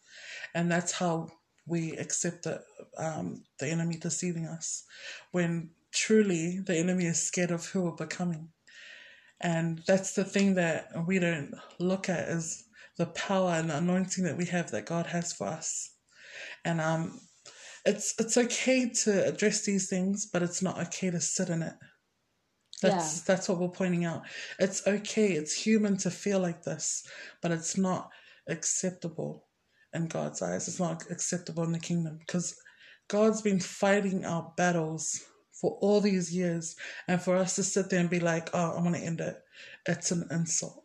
And 0.54 0.70
that's 0.70 0.92
how 0.92 1.30
we 1.66 1.92
accept 1.96 2.44
the, 2.44 2.62
um, 2.96 3.44
the 3.58 3.68
enemy 3.68 3.96
deceiving 3.96 4.46
us. 4.46 4.84
When 5.32 5.70
truly 5.92 6.61
the 6.61 6.76
enemy 6.76 7.06
is 7.06 7.23
scared 7.23 7.50
of 7.50 7.66
who 7.66 7.82
we're 7.82 7.92
becoming. 7.96 8.50
And 9.40 9.82
that's 9.87 10.14
the 10.14 10.25
thing 10.25 10.54
that 10.54 10.90
we 11.06 11.18
don't 11.18 11.54
look 11.78 12.08
at 12.08 12.28
is 12.28 12.64
the 12.96 13.06
power 13.06 13.50
and 13.52 13.68
the 13.70 13.76
anointing 13.78 14.25
that 14.25 14.37
we 14.37 14.46
have 14.46 14.70
that 14.70 14.87
God 14.87 15.06
has 15.06 15.32
for 15.32 15.49
us. 15.49 15.90
And 16.64 16.80
um, 16.80 17.21
it's 17.85 18.14
it's 18.18 18.37
okay 18.37 18.88
to 19.04 19.26
address 19.26 19.64
these 19.64 19.88
things, 19.88 20.26
but 20.26 20.42
it's 20.42 20.62
not 20.62 20.78
okay 20.87 21.11
to 21.11 21.21
sit 21.21 21.49
in 21.50 21.62
it. 21.62 21.75
That's 22.83 23.23
that's 23.23 23.49
what 23.49 23.59
we're 23.59 23.68
pointing 23.68 24.04
out. 24.04 24.23
It's 24.59 24.87
okay. 24.87 25.33
It's 25.33 25.54
human 25.54 25.97
to 25.99 26.11
feel 26.11 26.40
like 26.40 26.62
this, 26.62 27.06
but 27.42 27.50
it's 27.50 27.76
not 27.78 28.11
acceptable 28.49 29.47
in 29.94 30.06
God's 30.09 30.42
eyes. 30.42 30.68
It's 30.68 30.80
not 30.80 31.04
acceptable 31.11 31.64
in 31.64 31.73
the 31.73 31.78
kingdom 31.78 32.18
because 32.18 32.56
God's 33.09 33.42
been 33.42 33.61
fighting 33.61 34.25
our 34.25 34.52
battles 34.56 35.23
for 35.52 35.78
all 35.80 36.00
these 36.00 36.35
years, 36.35 36.75
and 37.06 37.23
for 37.23 37.37
us 37.37 37.54
to 37.56 37.62
sit 37.62 37.88
there 37.88 38.00
and 38.00 38.11
be 38.11 38.21
like, 38.21 38.50
"Oh, 38.52 38.76
I 38.76 38.80
want 38.83 38.97
to 38.97 39.00
end 39.02 39.21
it," 39.21 39.37
it's 39.87 40.11
an 40.11 40.26
insult. 40.30 40.85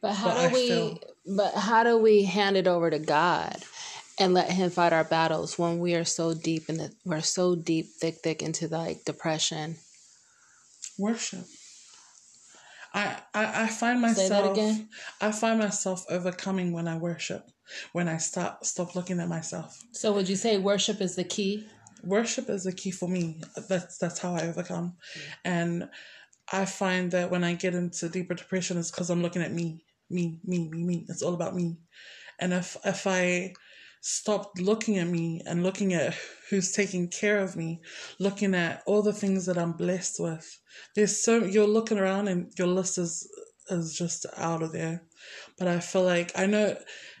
But 0.00 0.14
how 0.14 0.28
But 0.28 0.34
do 0.34 0.40
I 0.40 0.52
we 0.52 0.68
feel- 0.68 0.98
but 1.36 1.54
how 1.54 1.82
do 1.84 1.98
we 1.98 2.22
hand 2.24 2.56
it 2.56 2.66
over 2.66 2.88
to 2.90 2.98
God 2.98 3.62
and 4.18 4.34
let 4.34 4.50
him 4.50 4.70
fight 4.70 4.92
our 4.92 5.04
battles 5.04 5.58
when 5.58 5.78
we 5.78 5.94
are 5.94 6.04
so 6.04 6.34
deep 6.34 6.68
in 6.68 6.78
the 6.78 6.92
we're 7.04 7.20
so 7.20 7.54
deep, 7.54 7.86
thick, 8.00 8.16
thick 8.22 8.42
into 8.42 8.68
like 8.68 9.04
depression? 9.04 9.76
Worship. 10.98 11.44
I, 12.94 13.18
I, 13.34 13.64
I 13.64 13.66
find 13.68 14.00
myself 14.00 14.52
again. 14.52 14.88
I 15.20 15.30
find 15.30 15.58
myself 15.58 16.04
overcoming 16.08 16.72
when 16.72 16.88
I 16.88 16.96
worship, 16.96 17.50
when 17.92 18.08
I 18.08 18.16
stop 18.16 18.64
stop 18.64 18.94
looking 18.94 19.20
at 19.20 19.28
myself. 19.28 19.78
So 19.92 20.12
would 20.12 20.28
you 20.28 20.36
say 20.36 20.58
worship 20.58 21.00
is 21.00 21.14
the 21.14 21.24
key? 21.24 21.66
worship 22.02 22.48
is 22.48 22.64
the 22.64 22.72
key 22.72 22.90
for 22.90 23.08
me. 23.08 23.40
That's 23.68 23.98
that's 23.98 24.18
how 24.18 24.34
I 24.34 24.46
overcome, 24.46 24.96
and 25.44 25.88
I 26.52 26.64
find 26.64 27.10
that 27.12 27.30
when 27.30 27.44
I 27.44 27.54
get 27.54 27.74
into 27.74 28.08
deeper 28.08 28.34
depression, 28.34 28.78
it's 28.78 28.90
because 28.90 29.10
I'm 29.10 29.22
looking 29.22 29.42
at 29.42 29.52
me, 29.52 29.84
me, 30.10 30.38
me, 30.44 30.68
me, 30.68 30.82
me. 30.84 31.06
It's 31.08 31.22
all 31.22 31.34
about 31.34 31.54
me, 31.54 31.76
and 32.38 32.52
if 32.52 32.76
if 32.84 33.06
I 33.06 33.54
stop 34.00 34.52
looking 34.58 34.98
at 34.98 35.06
me 35.06 35.42
and 35.46 35.62
looking 35.62 35.92
at 35.94 36.14
who's 36.50 36.72
taking 36.72 37.08
care 37.08 37.40
of 37.40 37.56
me, 37.56 37.80
looking 38.18 38.54
at 38.54 38.82
all 38.86 39.02
the 39.02 39.12
things 39.12 39.46
that 39.46 39.58
I'm 39.58 39.72
blessed 39.72 40.20
with, 40.20 40.58
there's 40.94 41.22
so 41.22 41.44
you're 41.44 41.66
looking 41.66 41.98
around 41.98 42.28
and 42.28 42.52
your 42.58 42.68
list 42.68 42.98
is 42.98 43.28
is 43.70 43.94
just 43.94 44.24
out 44.36 44.62
of 44.62 44.72
there. 44.72 45.02
But 45.58 45.68
I 45.68 45.80
feel 45.80 46.04
like 46.04 46.32
I 46.36 46.46
know 46.46 46.76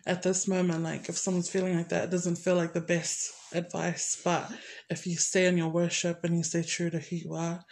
at 0.06 0.22
this 0.22 0.48
moment, 0.48 0.82
like 0.82 1.08
if 1.08 1.18
someone's 1.18 1.50
feeling 1.50 1.76
like 1.76 1.90
that, 1.90 2.04
it 2.04 2.10
doesn't 2.10 2.36
feel 2.36 2.54
like 2.54 2.72
the 2.72 2.80
best 2.80 3.32
advice. 3.52 4.20
But 4.24 4.50
if 4.88 5.06
you 5.06 5.16
stay 5.16 5.46
in 5.46 5.58
your 5.58 5.68
worship 5.68 6.24
and 6.24 6.36
you 6.36 6.42
stay 6.42 6.62
true 6.62 6.90
to 6.90 6.98
who 6.98 7.16
you 7.16 7.34
are, 7.34 7.62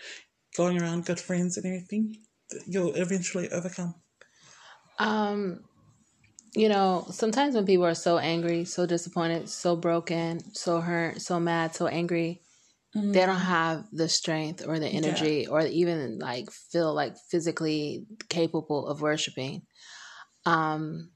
going 0.57 0.81
around 0.81 1.07
good 1.07 1.21
friends 1.21 1.57
and 1.57 1.67
everything, 1.67 2.17
you'll 2.67 2.95
eventually 2.95 3.51
overcome. 3.51 3.95
Um, 4.99 5.65
you 6.57 6.69
know, 6.69 7.07
sometimes 7.11 7.55
when 7.55 7.67
people 7.67 7.85
are 7.85 7.95
so 7.95 8.19
angry, 8.19 8.65
so 8.65 8.87
disappointed, 8.87 9.49
so 9.49 9.77
broken, 9.77 10.41
so 10.55 10.81
hurt, 10.81 11.21
so 11.21 11.39
mad, 11.39 11.75
so 11.75 11.87
angry, 11.87 12.41
they 13.13 13.27
don't 13.27 13.37
have 13.39 13.85
the 13.93 14.09
strength 14.09 14.67
or 14.67 14.79
the 14.79 14.89
energy 14.89 15.47
or 15.47 15.61
even 15.61 16.19
like 16.19 16.51
feel 16.51 16.95
like 16.95 17.15
physically 17.31 18.07
capable 18.29 18.87
of 18.89 19.03
worshiping. 19.03 19.63
Um, 20.47 21.11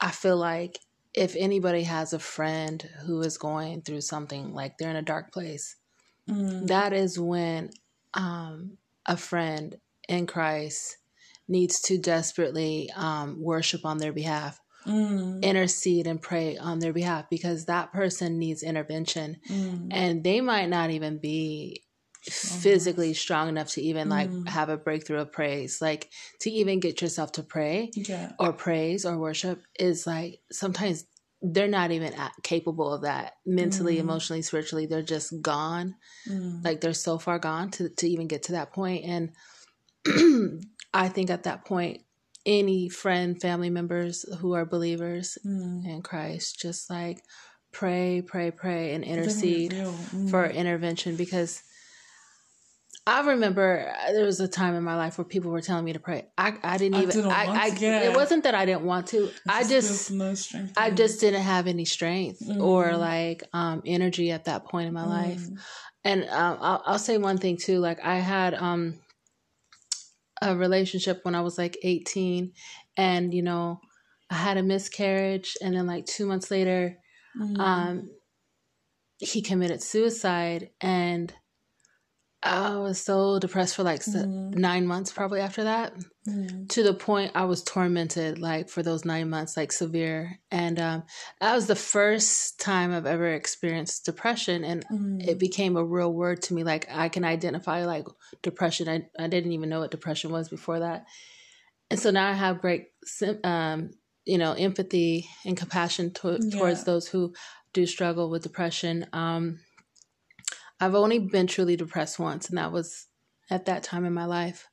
I 0.00 0.10
feel 0.10 0.36
like 0.36 0.78
if 1.14 1.36
anybody 1.36 1.84
has 1.84 2.12
a 2.12 2.18
friend 2.18 2.82
who 3.06 3.22
is 3.22 3.38
going 3.38 3.82
through 3.82 4.00
something 4.02 4.52
like 4.54 4.76
they're 4.78 4.90
in 4.90 4.96
a 4.96 5.02
dark 5.02 5.32
place, 5.32 5.76
Mm. 6.28 6.66
that 6.68 6.92
is 6.92 7.18
when 7.18 7.70
um, 8.14 8.76
a 9.06 9.16
friend 9.16 9.78
in 10.08 10.26
Christ 10.26 10.98
needs 11.48 11.80
to 11.82 11.98
desperately 11.98 12.90
um, 12.94 13.40
worship 13.40 13.84
on 13.84 13.98
their 13.98 14.12
behalf, 14.12 14.60
Mm. 14.86 15.42
intercede 15.42 16.06
and 16.06 16.22
pray 16.22 16.56
on 16.56 16.78
their 16.78 16.92
behalf 16.92 17.26
because 17.28 17.66
that 17.66 17.92
person 17.92 18.38
needs 18.38 18.62
intervention 18.62 19.36
Mm. 19.48 19.88
and 19.90 20.24
they 20.24 20.40
might 20.40 20.68
not 20.68 20.90
even 20.90 21.18
be 21.18 21.82
physically 22.22 23.12
strong 23.14 23.48
enough 23.48 23.68
to 23.70 23.82
even 23.82 24.08
like 24.08 24.30
Mm. 24.30 24.48
have 24.48 24.68
a 24.68 24.76
breakthrough 24.76 25.20
of 25.20 25.32
praise 25.32 25.80
like 25.82 26.10
to 26.40 26.50
even 26.50 26.80
get 26.80 27.00
yourself 27.02 27.32
to 27.32 27.42
pray 27.42 27.90
Yeah. 27.94 28.32
or 28.38 28.52
praise 28.52 29.04
or 29.04 29.18
worship 29.18 29.62
is 29.78 30.06
like 30.06 30.40
sometimes 30.50 31.04
they're 31.42 31.68
not 31.68 31.90
even 31.90 32.12
capable 32.42 32.92
of 32.92 33.02
that 33.02 33.34
mentally 33.46 33.96
Mm. 33.96 34.00
emotionally 34.00 34.42
spiritually 34.42 34.86
they're 34.86 35.02
just 35.02 35.40
gone 35.42 35.94
Mm. 36.28 36.64
like 36.64 36.80
they're 36.80 36.94
so 36.94 37.18
far 37.18 37.38
gone 37.38 37.70
to, 37.72 37.88
to 37.90 38.08
even 38.08 38.26
get 38.26 38.44
to 38.44 38.52
that 38.52 38.72
point 38.72 39.04
and 39.04 39.32
i 40.94 41.08
think 41.08 41.30
at 41.30 41.44
that 41.44 41.64
point 41.64 42.02
any 42.46 42.88
friend 42.88 43.40
family 43.40 43.70
members 43.70 44.24
who 44.38 44.52
are 44.54 44.64
believers 44.64 45.36
Mm. 45.44 45.86
in 45.86 46.02
christ 46.02 46.58
just 46.60 46.88
like 46.90 47.22
pray 47.72 48.22
pray 48.26 48.50
pray 48.50 48.94
and 48.94 49.04
intercede. 49.04 49.72
Mm. 49.72 50.30
for 50.30 50.46
intervention 50.46 51.16
because 51.16 51.62
I 53.06 53.20
remember 53.26 53.90
uh, 54.06 54.12
there 54.12 54.24
was 54.26 54.38
a 54.40 54.46
time 54.48 54.74
in 54.74 54.82
my 54.84 54.94
life 54.94 55.16
where 55.16 55.24
people 55.24 55.50
were 55.50 55.62
telling 55.62 55.84
me 55.86 55.94
to 55.94 55.98
pray. 55.98 56.26
I, 56.36 56.52
I 56.62 56.76
didn't 56.76 56.96
I 56.96 57.02
even 57.04 57.14
didn't 57.16 57.32
I, 57.32 57.46
want 57.46 57.58
I 57.58 57.70
to, 57.70 57.80
yeah. 57.86 58.02
it 58.10 58.14
wasn't 58.14 58.44
that 58.44 58.54
I 58.54 58.66
didn't 58.66 58.82
want 58.82 59.06
to. 59.08 59.30
I 59.48 59.64
just 59.64 60.10
no. 60.10 60.34
I 60.76 60.90
just 60.90 61.18
didn't 61.18 61.40
have 61.40 61.66
any 61.66 61.86
strength 61.86 62.42
or 62.60 62.88
Mm. 62.90 62.98
like 62.98 63.44
um 63.54 63.82
energy 63.86 64.30
at 64.30 64.44
that 64.44 64.66
point 64.66 64.88
in 64.88 64.92
my 64.94 65.06
life. 65.06 65.40
Mm. 65.40 65.58
And 66.04 66.24
um, 66.28 66.58
I'll, 66.60 66.82
I'll 66.84 66.98
say 66.98 67.16
one 67.16 67.38
thing 67.38 67.56
too. 67.56 67.78
Like 67.78 67.98
I 68.04 68.16
had 68.16 68.52
um 68.52 68.96
a 70.42 70.56
relationship 70.56 71.20
when 71.24 71.34
I 71.34 71.40
was 71.40 71.58
like 71.58 71.76
18 71.82 72.52
and 72.96 73.34
you 73.34 73.42
know 73.42 73.80
I 74.30 74.34
had 74.34 74.56
a 74.58 74.62
miscarriage 74.62 75.56
and 75.62 75.74
then 75.76 75.86
like 75.86 76.06
2 76.06 76.26
months 76.26 76.50
later 76.50 76.98
Mm. 77.36 77.60
um 77.60 78.10
he 79.18 79.42
committed 79.42 79.82
suicide 79.82 80.70
and 80.80 81.34
I 82.42 82.76
was 82.76 83.00
so 83.02 83.38
depressed 83.40 83.74
for 83.74 83.82
like 83.82 84.02
se- 84.02 84.20
Mm. 84.24 84.54
9 84.54 84.86
months 84.86 85.12
probably 85.12 85.40
after 85.40 85.64
that 85.64 85.92
Mm. 86.26 86.68
to 86.68 86.82
the 86.82 86.94
point 86.94 87.32
I 87.34 87.46
was 87.46 87.62
tormented 87.64 88.38
like 88.38 88.68
for 88.68 88.82
those 88.82 89.04
9 89.04 89.28
months 89.28 89.56
like 89.56 89.72
severe 89.72 90.38
and 90.50 90.78
um 90.78 91.02
that 91.40 91.54
was 91.54 91.66
the 91.66 91.74
first 91.74 92.60
time 92.60 92.92
I've 92.92 93.06
ever 93.06 93.28
experienced 93.32 94.04
depression 94.04 94.64
and 94.64 94.84
Mm. 94.88 95.26
it 95.26 95.38
became 95.38 95.76
a 95.76 95.84
real 95.84 96.12
word 96.12 96.42
to 96.42 96.54
me 96.54 96.62
like 96.64 96.86
i 96.90 97.08
can 97.08 97.24
identify 97.24 97.84
like 97.84 98.06
depression 98.42 98.88
i, 98.88 99.06
I 99.24 99.26
didn't 99.28 99.52
even 99.52 99.68
know 99.68 99.80
what 99.80 99.90
depression 99.90 100.30
was 100.30 100.48
before 100.48 100.78
that 100.80 101.06
and 101.90 101.98
so 101.98 102.10
now 102.10 102.28
i 102.28 102.34
have 102.34 102.60
great 102.60 102.88
um, 103.44 103.90
you 104.24 104.38
know 104.38 104.52
empathy 104.52 105.26
and 105.44 105.56
compassion 105.56 106.12
to- 106.12 106.38
towards 106.50 106.84
those 106.84 107.08
who 107.08 107.34
do 107.72 107.84
struggle 107.86 108.30
with 108.30 108.42
depression 108.44 109.06
um, 109.12 109.58
i've 110.80 110.94
only 110.94 111.18
been 111.18 111.46
truly 111.46 111.76
depressed 111.76 112.18
once 112.18 112.48
and 112.48 112.58
that 112.58 112.72
was 112.72 113.06
at 113.50 113.66
that 113.66 113.82
time 113.82 114.04
in 114.04 114.12
my 114.12 114.24
life 114.24 114.68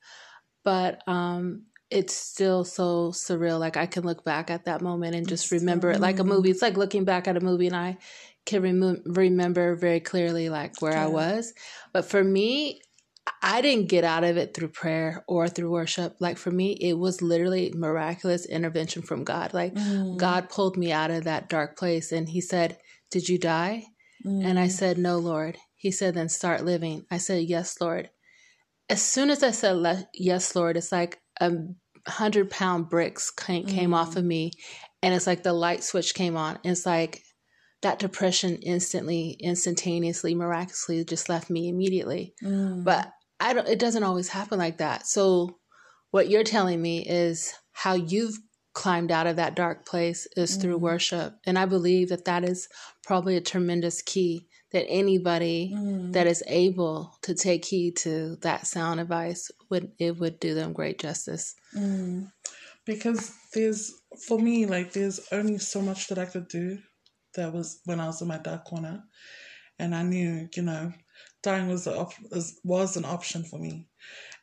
but 0.64 1.08
um, 1.08 1.64
it's 1.92 2.16
still 2.16 2.64
so 2.64 3.12
surreal 3.12 3.60
like 3.60 3.78
i 3.78 3.86
can 3.86 4.04
look 4.04 4.24
back 4.24 4.50
at 4.50 4.66
that 4.66 4.82
moment 4.82 5.16
and 5.16 5.28
just 5.28 5.52
remember 5.52 5.92
it 5.92 6.00
like 6.00 6.20
a 6.20 6.24
movie 6.24 6.50
it's 6.50 6.62
like 6.62 6.78
looking 6.78 7.06
back 7.06 7.28
at 7.28 7.38
a 7.38 7.42
movie 7.42 7.68
and 7.68 7.76
i 7.76 7.98
can 8.46 9.04
remember 9.06 9.76
very 9.76 10.00
clearly 10.00 10.50
like 10.50 10.82
where 10.82 10.98
I 10.98 11.08
was. 11.08 11.54
But 11.94 12.06
for 12.06 12.24
me, 12.24 12.82
I 13.42 13.62
didn't 13.62 13.90
get 13.90 14.04
out 14.04 14.24
of 14.24 14.38
it 14.38 14.54
through 14.54 14.70
prayer 14.70 15.24
or 15.28 15.48
through 15.48 15.72
worship. 15.72 16.16
Like 16.20 16.38
for 16.38 16.52
me, 16.52 16.74
it 16.74 16.94
was 16.94 17.22
literally 17.22 17.74
miraculous 17.76 18.46
intervention 18.46 19.02
from 19.02 19.24
God. 19.24 19.54
Like 19.54 19.74
mm. 19.74 20.18
God 20.18 20.50
pulled 20.50 20.78
me 20.78 20.92
out 20.92 21.12
of 21.12 21.24
that 21.24 21.50
dark 21.50 21.78
place 21.78 22.12
and 22.12 22.30
he 22.30 22.40
said, 22.40 22.78
"Did 23.10 23.28
you 23.28 23.40
die?" 23.40 23.86
Mm. 24.24 24.46
And 24.46 24.60
I 24.60 24.68
mm. 24.68 24.72
said, 24.72 24.98
"No, 24.98 25.18
Lord." 25.18 25.58
He 25.86 25.92
said, 25.92 26.16
"Then 26.16 26.30
start 26.30 26.66
living." 26.66 27.06
I 27.12 27.20
said, 27.20 27.44
"Yes, 27.44 27.80
Lord." 27.80 28.10
As 28.90 29.04
soon 29.04 29.30
as 29.30 29.44
I 29.44 29.52
said 29.52 30.08
yes, 30.16 30.56
Lord, 30.56 30.78
it's 30.78 30.92
like 30.92 31.22
a 31.40 31.52
hundred 32.08 32.50
pound 32.50 32.90
bricks 32.90 33.30
came, 33.30 33.68
mm. 33.68 33.96
off 33.96 34.16
of 34.16 34.26
me, 34.26 34.54
and 35.04 35.14
it's 35.14 35.28
like 35.28 35.44
the 35.44 35.54
light 35.54 35.84
switch 35.84 36.16
came 36.16 36.36
on. 36.38 36.58
It's 36.64 36.88
like 36.88 37.22
that 37.84 38.00
depression 38.00 38.56
instantly, 38.64 39.38
instantaneously, 39.40 40.34
miraculously 40.34 41.06
just 41.06 41.30
left 41.30 41.52
me 41.52 41.70
immediately. 41.70 42.34
Mm. 42.44 42.84
But 42.84 43.12
I 43.40 43.54
don't 43.54 43.68
it 43.68 43.78
doesn't 43.78 44.02
always 44.02 44.30
happen 44.30 44.58
like 44.58 44.80
that. 44.80 45.06
So 45.06 45.60
what 46.10 46.30
you're 46.30 46.44
telling 46.44 46.82
me 46.82 47.06
is 47.06 47.54
how 47.74 47.94
you've 47.94 48.40
climbed 48.74 49.12
out 49.12 49.28
of 49.28 49.36
that 49.36 49.56
dark 49.56 49.86
place 49.86 50.28
is 50.36 50.56
through 50.56 50.80
mm. 50.80 50.82
worship. 50.82 51.36
And 51.46 51.60
I 51.60 51.68
believe 51.68 52.10
that 52.10 52.26
that 52.26 52.44
is 52.44 52.68
probably 53.04 53.38
a 53.38 53.42
tremendous 53.42 54.02
key 54.02 54.48
that 54.76 54.90
anybody 54.90 55.74
mm. 55.74 56.12
that 56.12 56.28
is 56.28 56.44
able 56.48 57.18
to 57.22 57.34
take 57.34 57.64
heed 57.64 57.96
to 57.96 58.36
that 58.42 58.68
sound 58.68 59.00
advice 59.00 59.50
would 59.70 59.90
it 60.00 60.20
would 60.20 60.38
do 60.42 60.54
them 60.54 60.74
great 60.74 61.00
justice. 61.00 61.56
Mm. 61.74 62.30
Because 62.86 63.32
there's 63.54 63.94
for 64.28 64.38
me 64.38 64.66
like 64.66 64.92
there's 64.92 65.22
only 65.32 65.60
so 65.60 65.82
much 65.82 66.08
that 66.10 66.18
I 66.18 66.26
could 66.26 66.50
do 66.50 66.78
that 67.36 67.54
was 67.54 67.80
when 67.86 68.02
I 68.02 68.08
was 68.08 68.22
in 68.22 68.28
my 68.28 68.38
dark 68.38 68.66
corner 68.66 69.02
and 69.80 69.96
I 69.96 70.04
knew, 70.04 70.50
you 70.54 70.64
know, 70.64 70.92
dying 71.42 71.70
was 71.70 71.88
op- 71.88 72.14
was 72.66 72.98
an 72.98 73.06
option 73.06 73.46
for 73.46 73.58
me, 73.58 73.88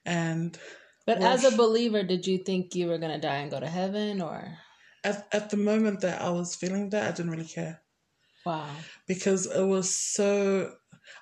and. 0.06 0.58
But 1.04 1.20
as 1.20 1.44
a 1.44 1.56
believer, 1.56 2.04
did 2.04 2.26
you 2.26 2.38
think 2.38 2.74
you 2.74 2.86
were 2.86 2.98
gonna 2.98 3.20
die 3.20 3.38
and 3.38 3.50
go 3.50 3.60
to 3.60 3.68
heaven, 3.68 4.22
or? 4.22 4.56
At 5.04 5.26
at 5.32 5.50
the 5.50 5.56
moment 5.58 6.00
that 6.00 6.22
I 6.22 6.30
was 6.30 6.54
feeling 6.54 6.88
that, 6.90 7.08
I 7.08 7.14
didn't 7.14 7.32
really 7.32 7.44
care. 7.44 7.81
Wow. 8.44 8.68
Because 9.06 9.46
it 9.46 9.64
was 9.64 9.94
so, 9.94 10.72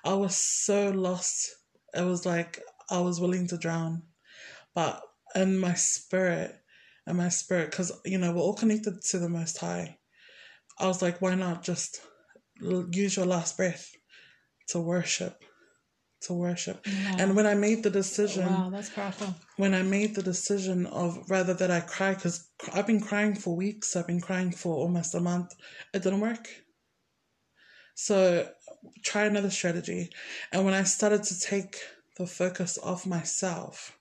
I 0.03 0.13
was 0.13 0.35
so 0.35 0.89
lost. 0.89 1.49
It 1.93 2.03
was 2.03 2.25
like 2.25 2.59
I 2.89 2.99
was 2.99 3.19
willing 3.19 3.47
to 3.47 3.57
drown, 3.57 4.03
but 4.73 5.01
in 5.35 5.57
my 5.57 5.73
spirit, 5.73 6.55
in 7.07 7.17
my 7.17 7.29
spirit, 7.29 7.71
because 7.71 7.91
you 8.05 8.17
know 8.17 8.31
we're 8.31 8.41
all 8.41 8.53
connected 8.53 9.01
to 9.01 9.19
the 9.19 9.29
Most 9.29 9.57
High. 9.57 9.97
I 10.79 10.87
was 10.87 11.01
like, 11.01 11.21
why 11.21 11.35
not 11.35 11.63
just 11.63 12.01
use 12.59 13.17
your 13.17 13.25
last 13.25 13.57
breath 13.57 13.91
to 14.69 14.79
worship 14.79 15.43
to 16.21 16.33
worship. 16.33 16.85
And 17.17 17.35
when 17.35 17.47
I 17.47 17.55
made 17.55 17.83
the 17.83 17.89
decision, 17.89 18.45
wow, 18.45 18.69
that's 18.69 18.89
powerful. 18.89 19.33
When 19.57 19.73
I 19.73 19.81
made 19.81 20.15
the 20.15 20.23
decision 20.23 20.85
of 20.87 21.17
rather 21.29 21.53
that 21.55 21.71
I 21.71 21.81
cry, 21.81 22.13
because 22.13 22.49
I've 22.73 22.87
been 22.87 23.01
crying 23.01 23.35
for 23.35 23.55
weeks, 23.55 23.95
I've 23.95 24.07
been 24.07 24.21
crying 24.21 24.51
for 24.51 24.75
almost 24.75 25.15
a 25.15 25.19
month, 25.19 25.53
it 25.93 26.03
didn't 26.03 26.19
work. 26.19 26.47
So 28.01 28.49
try 29.03 29.25
another 29.25 29.51
strategy. 29.51 30.09
And 30.51 30.65
when 30.65 30.73
I 30.73 30.81
started 30.81 31.21
to 31.25 31.39
take 31.39 31.77
the 32.17 32.25
focus 32.25 32.79
off 32.81 33.05
myself, 33.05 33.95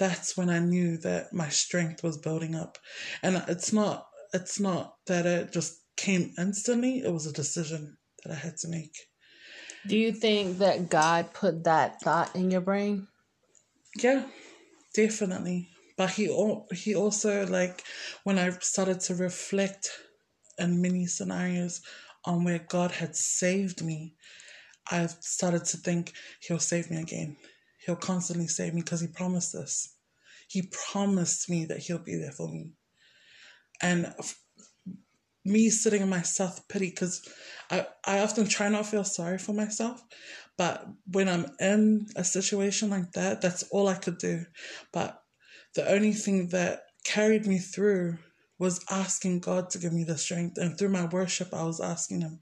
that's 0.00 0.36
when 0.36 0.50
I 0.50 0.58
knew 0.58 0.96
that 0.98 1.32
my 1.32 1.48
strength 1.48 2.02
was 2.02 2.18
building 2.18 2.56
up. 2.56 2.76
And 3.22 3.40
it's 3.46 3.72
not 3.72 4.08
it's 4.34 4.58
not 4.58 4.96
that 5.06 5.26
it 5.26 5.52
just 5.52 5.78
came 5.96 6.32
instantly, 6.38 7.02
it 7.04 7.12
was 7.12 7.26
a 7.26 7.32
decision 7.32 7.98
that 8.24 8.32
I 8.32 8.34
had 8.36 8.56
to 8.58 8.68
make. 8.68 8.96
Do 9.86 9.96
you 9.96 10.10
think 10.12 10.58
that 10.58 10.90
God 10.90 11.32
put 11.32 11.62
that 11.62 12.00
thought 12.00 12.34
in 12.34 12.50
your 12.50 12.60
brain? 12.60 13.06
Yeah, 13.96 14.24
definitely. 14.92 15.68
But 15.96 16.10
he 16.10 16.26
he 16.72 16.96
also 16.96 17.46
like 17.46 17.84
when 18.24 18.40
I 18.40 18.50
started 18.58 18.98
to 19.02 19.14
reflect 19.14 19.88
in 20.58 20.82
many 20.82 21.06
scenarios 21.06 21.80
on 22.24 22.44
where 22.44 22.64
God 22.68 22.90
had 22.90 23.16
saved 23.16 23.82
me, 23.82 24.14
I 24.90 25.06
started 25.20 25.64
to 25.66 25.76
think 25.76 26.12
he'll 26.40 26.58
save 26.58 26.90
me 26.90 26.98
again. 27.00 27.36
He'll 27.84 27.96
constantly 27.96 28.46
save 28.46 28.74
me 28.74 28.82
because 28.82 29.00
he 29.00 29.08
promised 29.08 29.52
this. 29.52 29.96
He 30.48 30.70
promised 30.90 31.48
me 31.48 31.66
that 31.66 31.78
he'll 31.78 31.98
be 31.98 32.16
there 32.16 32.32
for 32.32 32.48
me. 32.48 32.72
And 33.82 34.12
me 35.44 35.70
sitting 35.70 36.02
in 36.02 36.08
my 36.08 36.22
self 36.22 36.66
pity 36.68 36.90
because 36.90 37.26
I, 37.70 37.86
I 38.04 38.20
often 38.20 38.46
try 38.46 38.68
not 38.68 38.84
to 38.84 38.90
feel 38.90 39.04
sorry 39.04 39.38
for 39.38 39.52
myself 39.52 40.02
but 40.58 40.86
when 41.10 41.28
i'm 41.28 41.46
in 41.58 42.06
a 42.16 42.24
situation 42.24 42.90
like 42.90 43.12
that 43.12 43.40
that's 43.40 43.62
all 43.70 43.88
i 43.88 43.94
could 43.94 44.18
do 44.18 44.44
but 44.92 45.22
the 45.74 45.90
only 45.90 46.12
thing 46.12 46.48
that 46.48 46.82
carried 47.04 47.46
me 47.46 47.58
through 47.58 48.18
was 48.60 48.84
asking 48.90 49.40
god 49.40 49.68
to 49.70 49.78
give 49.78 49.92
me 49.92 50.04
the 50.04 50.16
strength 50.16 50.56
and 50.58 50.78
through 50.78 50.88
my 50.88 51.06
worship 51.06 51.52
i 51.52 51.64
was 51.64 51.80
asking 51.80 52.20
him 52.20 52.40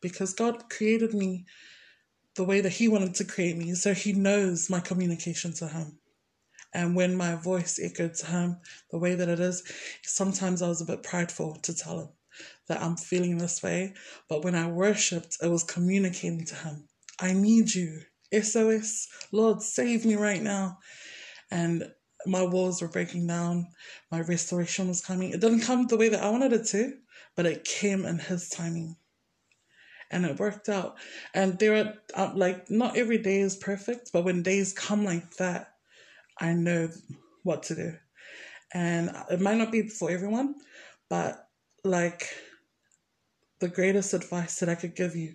because 0.00 0.32
god 0.32 0.70
created 0.70 1.12
me 1.12 1.44
the 2.36 2.44
way 2.44 2.60
that 2.60 2.72
he 2.72 2.86
wanted 2.86 3.14
to 3.14 3.24
create 3.24 3.56
me 3.56 3.74
so 3.74 3.92
he 3.92 4.12
knows 4.12 4.70
my 4.70 4.78
communication 4.78 5.52
to 5.52 5.66
him 5.66 5.98
and 6.74 6.96
when 6.96 7.16
my 7.16 7.36
voice 7.36 7.78
echoed 7.80 8.14
to 8.14 8.26
him 8.26 8.56
the 8.90 8.98
way 8.98 9.14
that 9.14 9.28
it 9.28 9.38
is, 9.38 9.62
sometimes 10.02 10.60
I 10.60 10.68
was 10.68 10.80
a 10.80 10.86
bit 10.86 11.04
prideful 11.04 11.54
to 11.62 11.74
tell 11.74 12.00
him 12.00 12.08
that 12.66 12.82
I'm 12.82 12.96
feeling 12.96 13.38
this 13.38 13.62
way. 13.62 13.94
But 14.28 14.42
when 14.42 14.56
I 14.56 14.66
worshipped, 14.66 15.38
I 15.40 15.46
was 15.46 15.62
communicating 15.62 16.44
to 16.46 16.54
him, 16.56 16.88
I 17.20 17.32
need 17.32 17.72
you. 17.72 18.00
SOS, 18.32 19.06
Lord, 19.30 19.62
save 19.62 20.04
me 20.04 20.16
right 20.16 20.42
now. 20.42 20.78
And 21.52 21.92
my 22.26 22.42
walls 22.42 22.80
were 22.80 22.88
breaking 22.88 23.26
down. 23.26 23.68
My 24.10 24.20
restoration 24.20 24.88
was 24.88 25.04
coming. 25.04 25.30
It 25.30 25.40
didn't 25.40 25.60
come 25.60 25.86
the 25.86 25.96
way 25.96 26.08
that 26.08 26.22
I 26.22 26.30
wanted 26.30 26.52
it 26.52 26.66
to, 26.66 26.94
but 27.36 27.46
it 27.46 27.64
came 27.64 28.04
in 28.04 28.18
His 28.18 28.48
timing. 28.48 28.96
And 30.10 30.24
it 30.24 30.38
worked 30.38 30.68
out. 30.68 30.96
And 31.34 31.58
there 31.58 31.76
are, 31.76 31.94
uh, 32.14 32.32
like, 32.34 32.70
not 32.70 32.96
every 32.96 33.18
day 33.18 33.40
is 33.40 33.56
perfect, 33.56 34.10
but 34.12 34.24
when 34.24 34.42
days 34.42 34.72
come 34.72 35.04
like 35.04 35.36
that, 35.36 35.74
I 36.38 36.52
know 36.52 36.90
what 37.42 37.64
to 37.64 37.74
do. 37.74 37.94
And 38.72 39.10
it 39.30 39.40
might 39.40 39.56
not 39.56 39.72
be 39.72 39.88
for 39.88 40.10
everyone, 40.10 40.56
but 41.08 41.48
like 41.84 42.28
the 43.60 43.68
greatest 43.68 44.14
advice 44.14 44.58
that 44.58 44.68
I 44.68 44.74
could 44.74 44.96
give 44.96 45.14
you 45.14 45.34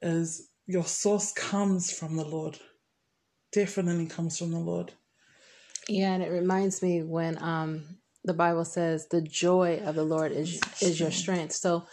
is 0.00 0.50
your 0.66 0.84
source 0.84 1.32
comes 1.32 1.92
from 1.92 2.16
the 2.16 2.24
Lord. 2.24 2.58
Definitely 3.52 4.06
comes 4.06 4.38
from 4.38 4.50
the 4.50 4.58
Lord. 4.58 4.92
Yeah, 5.92 6.12
and 6.12 6.22
it 6.22 6.30
reminds 6.30 6.82
me 6.82 7.02
when 7.02 7.42
um 7.42 7.84
the 8.24 8.34
Bible 8.34 8.64
says 8.64 9.08
the 9.08 9.22
joy 9.22 9.82
of 9.84 9.94
the 9.94 10.04
Lord 10.04 10.32
is 10.32 10.60
is 10.80 11.00
your 11.00 11.10
strength. 11.10 11.52
So 11.52 11.86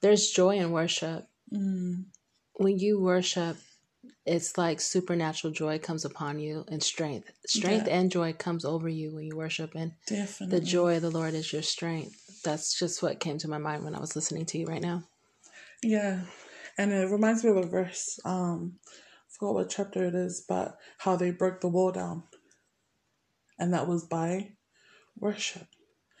there's 0.00 0.30
joy 0.30 0.56
in 0.56 0.70
worship. 0.72 1.26
Mm. 1.52 2.06
When 2.54 2.78
you 2.78 3.00
worship, 3.00 3.56
it's 4.24 4.56
like 4.56 4.80
supernatural 4.80 5.52
joy 5.52 5.78
comes 5.78 6.04
upon 6.04 6.38
you 6.38 6.64
and 6.68 6.82
strength. 6.82 7.30
Strength 7.46 7.86
yeah. 7.86 7.96
and 7.98 8.10
joy 8.10 8.32
comes 8.32 8.64
over 8.64 8.88
you 8.88 9.14
when 9.14 9.24
you 9.24 9.36
worship 9.36 9.74
and 9.74 9.92
Definitely. 10.06 10.58
the 10.58 10.64
joy 10.64 10.96
of 10.96 11.02
the 11.02 11.10
Lord 11.10 11.34
is 11.34 11.52
your 11.52 11.62
strength 11.62 12.26
that's 12.46 12.78
just 12.78 13.02
what 13.02 13.20
came 13.20 13.38
to 13.38 13.48
my 13.48 13.58
mind 13.58 13.84
when 13.84 13.94
I 13.94 14.00
was 14.00 14.14
listening 14.14 14.46
to 14.46 14.58
you 14.58 14.66
right 14.66 14.80
now. 14.80 15.02
Yeah. 15.82 16.20
And 16.78 16.92
it 16.92 17.10
reminds 17.10 17.42
me 17.42 17.50
of 17.50 17.56
a 17.56 17.66
verse, 17.66 18.20
um, 18.24 18.78
I 18.86 19.28
forgot 19.28 19.54
what 19.54 19.70
chapter 19.70 20.04
it 20.06 20.14
is, 20.14 20.44
but 20.48 20.78
how 20.98 21.16
they 21.16 21.32
broke 21.32 21.60
the 21.60 21.68
wall 21.68 21.90
down. 21.90 22.22
And 23.58 23.72
that 23.72 23.88
was 23.88 24.04
by 24.04 24.52
worship. 25.18 25.66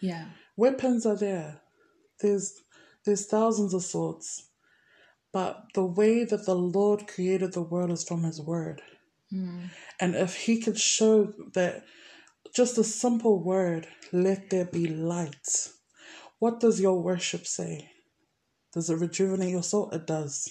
Yeah. 0.00 0.26
Weapons 0.56 1.06
are 1.06 1.16
there. 1.16 1.60
There's 2.20 2.62
there's 3.04 3.26
thousands 3.26 3.74
of 3.74 3.84
swords. 3.84 4.48
But 5.32 5.64
the 5.74 5.84
way 5.84 6.24
that 6.24 6.46
the 6.46 6.54
Lord 6.54 7.06
created 7.06 7.52
the 7.52 7.62
world 7.62 7.90
is 7.90 8.04
from 8.04 8.22
his 8.22 8.40
word. 8.40 8.80
Mm. 9.32 9.70
And 10.00 10.14
if 10.14 10.34
he 10.34 10.60
could 10.60 10.78
show 10.78 11.32
that 11.52 11.84
just 12.54 12.78
a 12.78 12.84
simple 12.84 13.42
word, 13.42 13.86
let 14.12 14.50
there 14.50 14.64
be 14.64 14.86
light, 14.86 15.68
what 16.38 16.60
does 16.60 16.80
your 16.80 17.00
worship 17.02 17.46
say? 17.46 17.90
Does 18.72 18.90
it 18.90 18.98
rejuvenate 18.98 19.50
your 19.50 19.62
soul? 19.62 19.90
It 19.90 20.06
does. 20.06 20.48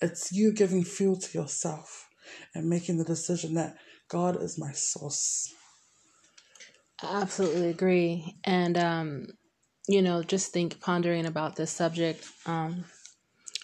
It's 0.00 0.32
you 0.32 0.52
giving 0.52 0.84
fuel 0.84 1.16
to 1.16 1.38
yourself 1.38 2.08
and 2.54 2.68
making 2.68 2.98
the 2.98 3.04
decision 3.04 3.54
that 3.54 3.76
God 4.08 4.42
is 4.42 4.58
my 4.58 4.72
source. 4.72 5.54
I 7.02 7.20
absolutely 7.20 7.68
agree. 7.68 8.36
And, 8.44 8.78
um, 8.78 9.26
you 9.88 10.02
know, 10.02 10.22
just 10.22 10.52
think, 10.52 10.80
pondering 10.80 11.26
about 11.26 11.56
this 11.56 11.70
subject 11.70 12.26
um, 12.46 12.84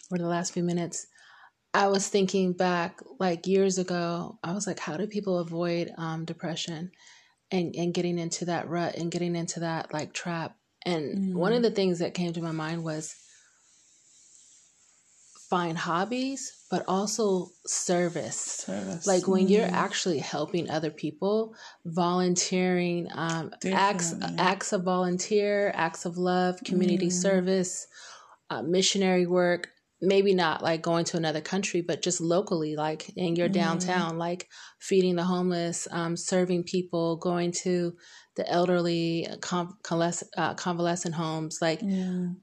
for 0.08 0.18
the 0.18 0.26
last 0.26 0.52
few 0.52 0.62
minutes, 0.62 1.06
I 1.74 1.88
was 1.88 2.08
thinking 2.08 2.54
back 2.54 3.00
like 3.20 3.46
years 3.46 3.78
ago, 3.78 4.38
I 4.42 4.52
was 4.52 4.66
like, 4.66 4.80
how 4.80 4.96
do 4.96 5.06
people 5.06 5.38
avoid 5.38 5.92
um, 5.96 6.24
depression 6.24 6.90
and, 7.50 7.74
and 7.76 7.94
getting 7.94 8.18
into 8.18 8.46
that 8.46 8.68
rut 8.68 8.96
and 8.96 9.10
getting 9.10 9.36
into 9.36 9.60
that 9.60 9.92
like 9.92 10.12
trap? 10.12 10.56
And 10.84 11.18
mm. 11.18 11.34
one 11.34 11.52
of 11.52 11.60
mm. 11.60 11.64
the 11.64 11.70
things 11.70 11.98
that 11.98 12.14
came 12.14 12.32
to 12.32 12.42
my 12.42 12.52
mind 12.52 12.82
was 12.82 13.14
find 15.50 15.76
hobbies 15.78 16.52
but 16.70 16.84
also 16.86 17.48
service. 17.66 18.36
Service. 18.36 19.06
Like 19.06 19.26
when 19.26 19.48
you're 19.48 19.66
Mm. 19.66 19.72
actually 19.72 20.18
helping 20.18 20.68
other 20.68 20.90
people, 20.90 21.54
volunteering, 21.86 23.08
um, 23.12 23.50
acts 23.64 24.14
acts 24.38 24.72
of 24.72 24.82
volunteer, 24.82 25.70
acts 25.74 26.04
of 26.04 26.18
love, 26.18 26.62
community 26.64 27.08
Mm. 27.08 27.12
service, 27.12 27.86
uh, 28.50 28.62
missionary 28.62 29.26
work. 29.26 29.68
Maybe 30.00 30.32
not 30.32 30.62
like 30.62 30.80
going 30.82 31.04
to 31.06 31.16
another 31.16 31.40
country, 31.40 31.80
but 31.80 32.02
just 32.02 32.20
locally, 32.20 32.76
like 32.76 33.08
in 33.16 33.34
your 33.34 33.48
Mm. 33.48 33.52
downtown, 33.54 34.16
like 34.18 34.48
feeding 34.78 35.16
the 35.16 35.24
homeless, 35.24 35.88
um, 35.90 36.16
serving 36.16 36.62
people, 36.64 37.16
going 37.16 37.50
to 37.64 37.96
the 38.36 38.48
elderly, 38.48 39.26
con- 39.40 39.76
convalescent, 39.82 40.30
uh, 40.36 40.54
convalescent 40.54 41.14
homes, 41.16 41.58
like 41.60 41.80
Mm. 41.80 42.36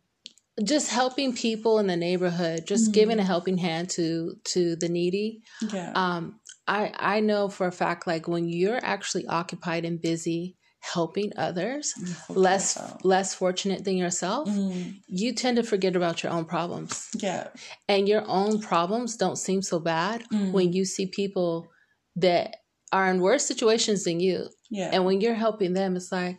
Just 0.64 0.90
helping 0.90 1.34
people 1.36 1.80
in 1.80 1.88
the 1.88 1.98
neighborhood, 1.98 2.66
just 2.66 2.90
Mm. 2.90 2.94
giving 2.94 3.20
a 3.20 3.24
helping 3.24 3.58
hand 3.58 3.90
to 3.92 4.36
to 4.46 4.76
the 4.78 4.88
needy. 4.90 5.42
Yeah. 5.74 5.92
Um, 5.96 6.40
I 6.68 6.92
I 6.96 7.20
know 7.20 7.50
for 7.50 7.68
a 7.68 7.72
fact, 7.72 8.08
like 8.08 8.28
when 8.28 8.48
you're 8.50 8.80
actually 8.84 9.26
occupied 9.28 9.86
and 9.86 10.02
busy 10.02 10.56
helping 10.94 11.32
others, 11.36 11.94
less 12.30 12.78
less 13.04 13.34
fortunate 13.34 13.84
than 13.84 13.98
yourself, 13.98 14.48
Mm. 14.48 14.96
you 15.08 15.34
tend 15.34 15.58
to 15.58 15.64
forget 15.64 15.96
about 15.96 16.24
your 16.24 16.32
own 16.32 16.46
problems, 16.46 17.08
Yeah. 17.20 17.48
and 17.88 18.08
your 18.08 18.24
own 18.28 18.62
problems 18.62 19.18
don't 19.18 19.38
seem 19.38 19.62
so 19.62 19.80
bad 19.80 20.24
Mm. 20.32 20.52
when 20.54 20.74
you 20.74 20.86
see 20.86 21.08
people 21.08 21.68
that 22.16 22.56
are 22.92 23.10
in 23.12 23.20
worse 23.20 23.46
situations 23.46 24.04
than 24.06 24.20
you, 24.20 24.48
Yeah. 24.70 24.90
and 24.94 25.04
when 25.06 25.20
you're 25.22 25.34
helping 25.34 25.74
them, 25.74 25.96
it's 25.98 26.12
like 26.12 26.38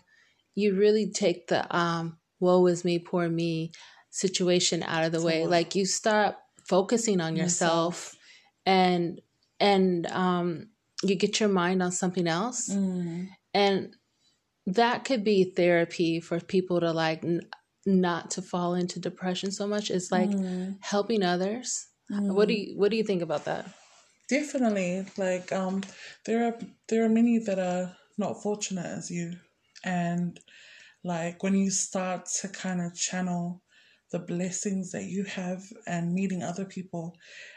you 0.54 0.74
really 0.74 1.10
take 1.10 1.48
the 1.48 1.60
um, 1.76 2.18
"woe 2.40 2.66
is 2.66 2.84
me, 2.84 2.98
poor 2.98 3.28
me" 3.28 3.72
situation 4.10 4.82
out 4.82 5.04
of 5.04 5.12
the 5.12 5.22
way. 5.22 5.46
Like 5.46 5.74
you 5.74 5.84
start 5.86 6.36
focusing 6.68 7.20
on 7.20 7.36
yourself, 7.36 8.16
and 8.64 9.20
and 9.60 10.06
um, 10.08 10.68
you 11.02 11.14
get 11.16 11.40
your 11.40 11.48
mind 11.48 11.82
on 11.82 11.92
something 11.92 12.26
else, 12.26 12.68
Mm. 12.68 13.28
and 13.54 13.94
that 14.66 15.04
could 15.04 15.22
be 15.24 15.44
therapy 15.44 16.20
for 16.20 16.40
people 16.40 16.80
to 16.80 16.90
like 16.92 17.24
n- 17.24 17.46
not 17.84 18.30
to 18.32 18.42
fall 18.42 18.74
into 18.74 18.98
depression 18.98 19.50
so 19.52 19.66
much. 19.66 19.90
It's 19.90 20.10
like 20.10 20.30
Mm. 20.30 20.76
helping 20.80 21.22
others. 21.22 21.86
Mm. 22.10 22.34
What 22.34 22.48
do 22.48 22.54
you 22.54 22.76
What 22.78 22.90
do 22.90 22.96
you 22.96 23.04
think 23.04 23.22
about 23.22 23.44
that? 23.44 23.66
Definitely. 24.28 25.06
Like 25.16 25.52
um 25.52 25.82
there 26.24 26.46
are 26.48 26.58
there 26.88 27.04
are 27.04 27.08
many 27.08 27.38
that 27.38 27.58
are 27.58 27.96
not 28.18 28.42
fortunate 28.42 28.86
as 28.86 29.10
you. 29.10 29.32
And 29.84 30.40
like 31.04 31.42
when 31.44 31.54
you 31.54 31.70
start 31.70 32.26
to 32.40 32.48
kind 32.48 32.80
of 32.80 32.94
channel 32.94 33.62
the 34.12 34.18
blessings 34.18 34.92
that 34.92 35.04
you 35.04 35.24
have 35.24 35.62
and 35.86 36.14
meeting 36.14 36.42
other 36.42 36.64
people 36.64 37.16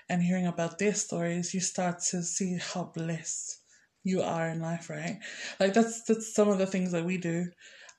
and 0.09 0.21
hearing 0.21 0.47
about 0.47 0.79
their 0.79 0.93
stories, 0.93 1.53
you 1.53 1.59
start 1.59 1.99
to 2.09 2.23
see 2.23 2.57
how 2.73 2.91
blessed 2.95 3.61
you 4.03 4.21
are 4.21 4.49
in 4.49 4.61
life, 4.61 4.89
right? 4.89 5.19
Like 5.59 5.73
that's 5.73 6.03
that's 6.03 6.33
some 6.33 6.49
of 6.49 6.57
the 6.57 6.65
things 6.65 6.91
that 6.91 7.05
we 7.05 7.17
do. 7.17 7.45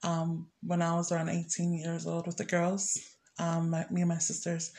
Um, 0.03 0.49
when 0.63 0.83
I 0.83 0.95
was 0.95 1.13
around 1.13 1.29
eighteen 1.29 1.75
years 1.75 2.07
old 2.07 2.27
with 2.27 2.39
the 2.39 2.45
girls, 2.45 2.99
um, 3.39 3.71
my, 3.71 3.87
me 3.91 4.01
and 4.01 4.09
my 4.09 4.19
sisters, 4.19 4.73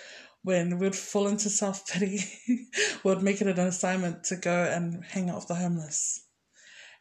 when 0.43 0.79
we'd 0.79 0.95
fall 0.95 1.27
into 1.27 1.49
self 1.49 1.87
pity, 1.87 2.19
we'd 3.03 3.21
make 3.21 3.41
it 3.41 3.47
an 3.47 3.59
assignment 3.59 4.23
to 4.25 4.35
go 4.35 4.63
and 4.63 5.03
hang 5.05 5.29
out 5.29 5.37
with 5.37 5.47
the 5.47 5.55
homeless. 5.55 6.25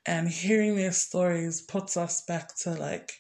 And 0.07 0.29
hearing 0.29 0.77
their 0.77 0.93
stories 0.93 1.63
puts 1.63 1.97
us 1.97 2.23
back 2.27 2.57
to 2.63 2.71
like 2.73 3.13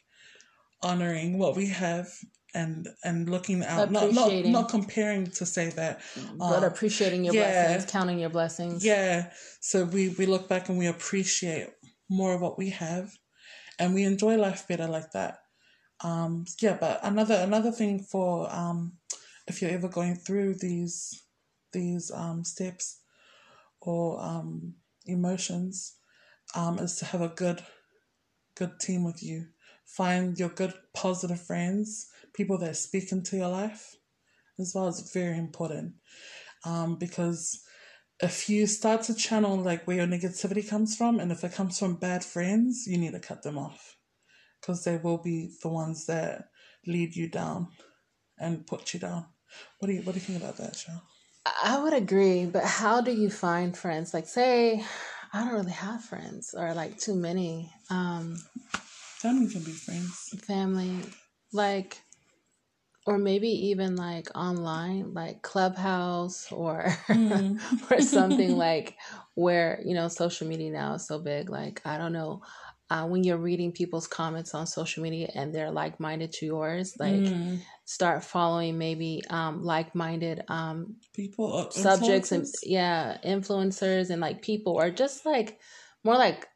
honoring 0.82 1.38
what 1.38 1.56
we 1.56 1.66
have 1.66 2.08
and 2.54 2.88
and 3.04 3.28
looking 3.28 3.62
out, 3.64 3.90
not 3.90 4.12
not 4.12 4.32
not 4.46 4.68
comparing 4.68 5.26
to 5.32 5.46
say 5.46 5.70
that, 5.70 6.00
but 6.36 6.62
uh, 6.62 6.66
appreciating 6.66 7.24
your 7.24 7.34
yeah. 7.34 7.66
blessings, 7.66 7.90
counting 7.90 8.18
your 8.18 8.30
blessings. 8.30 8.84
yeah. 8.84 9.30
So 9.60 9.84
we 9.84 10.10
we 10.10 10.26
look 10.26 10.48
back 10.48 10.68
and 10.68 10.78
we 10.78 10.86
appreciate 10.86 11.68
more 12.08 12.34
of 12.34 12.40
what 12.40 12.58
we 12.58 12.70
have, 12.70 13.12
and 13.78 13.94
we 13.94 14.04
enjoy 14.04 14.36
life 14.36 14.66
better 14.68 14.88
like 14.88 15.12
that. 15.12 15.38
Um, 16.02 16.46
yeah, 16.60 16.76
but 16.80 17.00
another 17.02 17.36
another 17.36 17.70
thing 17.70 18.00
for 18.00 18.52
um, 18.52 18.92
if 19.46 19.60
you're 19.60 19.70
ever 19.70 19.88
going 19.88 20.16
through 20.16 20.54
these 20.54 21.22
these 21.72 22.10
um, 22.10 22.44
steps 22.44 23.00
or 23.80 24.20
um, 24.22 24.74
emotions, 25.06 25.94
um, 26.54 26.78
is 26.78 26.96
to 26.96 27.04
have 27.06 27.20
a 27.20 27.28
good 27.28 27.62
good 28.54 28.80
team 28.80 29.04
with 29.04 29.22
you. 29.22 29.46
Find 29.84 30.38
your 30.38 30.50
good 30.50 30.74
positive 30.94 31.40
friends, 31.40 32.08
people 32.34 32.58
that 32.58 32.76
speak 32.76 33.12
into 33.12 33.36
your 33.36 33.48
life, 33.48 33.96
as 34.58 34.72
well 34.74 34.88
is 34.88 35.10
very 35.12 35.38
important. 35.38 35.94
Um, 36.64 36.96
because 36.96 37.62
if 38.22 38.48
you 38.48 38.66
start 38.66 39.02
to 39.02 39.14
channel 39.14 39.56
like 39.56 39.86
where 39.86 39.96
your 39.96 40.06
negativity 40.06 40.68
comes 40.68 40.96
from, 40.96 41.20
and 41.20 41.32
if 41.32 41.44
it 41.44 41.54
comes 41.54 41.78
from 41.78 41.96
bad 41.96 42.24
friends, 42.24 42.84
you 42.86 42.98
need 42.98 43.12
to 43.12 43.20
cut 43.20 43.42
them 43.42 43.58
off, 43.58 43.96
because 44.60 44.84
they 44.84 44.96
will 44.96 45.18
be 45.18 45.50
the 45.62 45.68
ones 45.68 46.06
that 46.06 46.48
lead 46.86 47.16
you 47.16 47.28
down 47.28 47.68
and 48.38 48.66
put 48.66 48.94
you 48.94 49.00
down. 49.00 49.26
What 49.78 49.88
do 49.88 49.94
you 49.94 50.02
What 50.02 50.12
do 50.12 50.20
you 50.20 50.26
think 50.26 50.42
about 50.42 50.56
that, 50.58 50.74
Cheryl? 50.74 51.02
I 51.64 51.82
would 51.82 51.94
agree, 51.94 52.44
but 52.44 52.64
how 52.64 53.00
do 53.00 53.10
you 53.12 53.30
find 53.30 53.76
friends? 53.76 54.12
Like, 54.12 54.26
say, 54.26 54.84
I 55.32 55.44
don't 55.44 55.54
really 55.54 55.72
have 55.72 56.04
friends 56.04 56.54
or 56.56 56.74
like 56.74 56.98
too 56.98 57.14
many 57.14 57.72
um, 57.88 58.36
Family 59.20 59.52
can 59.52 59.62
be 59.62 59.72
friends. 59.72 60.34
family, 60.46 60.96
like, 61.52 62.00
or 63.06 63.18
maybe 63.18 63.48
even 63.68 63.96
like 63.96 64.28
online, 64.36 65.14
like 65.14 65.42
Clubhouse 65.42 66.50
or 66.52 66.94
Mm. 67.10 67.60
or 67.90 68.00
something 68.00 68.52
like 68.56 68.96
where 69.34 69.80
you 69.84 69.94
know 69.94 70.08
social 70.08 70.46
media 70.48 70.70
now 70.70 70.94
is 70.94 71.06
so 71.06 71.18
big. 71.18 71.50
Like, 71.50 71.82
I 71.84 71.98
don't 71.98 72.12
know. 72.12 72.42
Uh, 72.90 73.06
when 73.06 73.22
you're 73.24 73.38
reading 73.38 73.72
people's 73.72 74.08
comments 74.08 74.54
on 74.54 74.66
social 74.66 75.02
media 75.02 75.30
and 75.34 75.54
they're 75.54 75.70
like 75.70 76.00
minded 76.00 76.32
to 76.32 76.46
yours, 76.46 76.94
like 76.98 77.26
Mm. 77.26 77.60
start 77.84 78.24
following 78.24 78.78
maybe 78.78 79.22
um, 79.30 79.62
like 79.64 79.94
minded 79.94 80.42
um, 80.48 80.96
people 81.14 81.56
uh, 81.56 81.70
subjects 81.70 82.32
and 82.32 82.46
yeah 82.64 83.16
influencers 83.24 84.10
and 84.10 84.20
like 84.20 84.42
people 84.42 84.74
or 84.74 84.90
just 84.90 85.24
like 85.26 85.60
more 86.04 86.16
like 86.16 86.46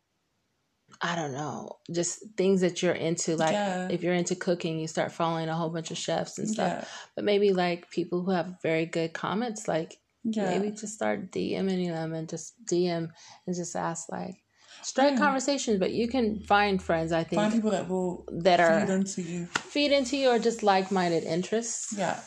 i 1.03 1.15
don't 1.17 1.33
know 1.33 1.79
just 1.93 2.21
things 2.37 2.61
that 2.61 2.83
you're 2.83 2.93
into 2.95 3.37
like 3.37 3.53
Yeah. 3.53 3.89
if 3.91 4.03
you're 4.03 4.15
into 4.15 4.35
cooking 4.37 4.79
you 4.79 4.87
start 4.89 5.13
following 5.13 5.49
a 5.49 5.55
whole 5.57 5.71
bunch 5.71 5.91
of 5.91 5.99
chefs 5.99 6.39
and 6.39 6.49
stuff 6.49 6.73
yeah, 6.73 6.85
but 7.17 7.25
maybe 7.25 7.53
like 7.53 7.91
people 7.91 8.23
who 8.23 8.31
have 8.33 8.61
very 8.63 8.87
good 8.87 9.13
comments 9.13 9.67
like 9.69 9.99
yeah. 10.25 10.51
maybe 10.51 10.71
just 10.71 10.95
start 10.95 11.31
dming 11.33 11.89
them 11.91 12.15
and 12.15 12.29
just 12.29 12.55
dm 12.65 13.09
and 13.47 13.57
just 13.57 13.75
ask 13.77 14.11
like 14.11 14.37
strike 14.83 15.13
Yeah. 15.15 15.19
conversations 15.19 15.79
but 15.79 15.93
you 15.93 16.09
can 16.09 16.41
find 16.41 16.83
friends 16.83 17.13
i 17.13 17.25
think 17.25 17.41
Find 17.43 17.53
people 17.53 17.71
that 17.73 17.89
will 17.89 18.25
that 18.43 18.61
are 18.61 18.81
feed 18.81 18.93
into 18.93 19.23
you. 19.23 19.47
feed 19.47 19.93
into 19.93 20.17
you 20.17 20.31
or 20.31 20.39
just 20.39 20.63
like-minded 20.63 21.25
interests 21.25 21.93
Yeah, 21.97 22.21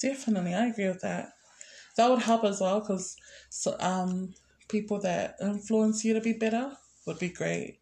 definitely. 0.00 0.54
I 0.54 0.66
agree 0.66 0.88
with 0.88 1.00
that. 1.02 1.30
That 1.96 2.10
would 2.10 2.22
help 2.22 2.44
as 2.44 2.60
well 2.60 2.80
because 2.80 3.16
so, 3.50 3.76
um, 3.80 4.34
people 4.68 5.00
that 5.02 5.36
influence 5.40 6.04
you 6.04 6.14
to 6.14 6.20
be 6.20 6.32
better 6.32 6.72
would 7.06 7.18
be 7.18 7.28
great 7.28 7.78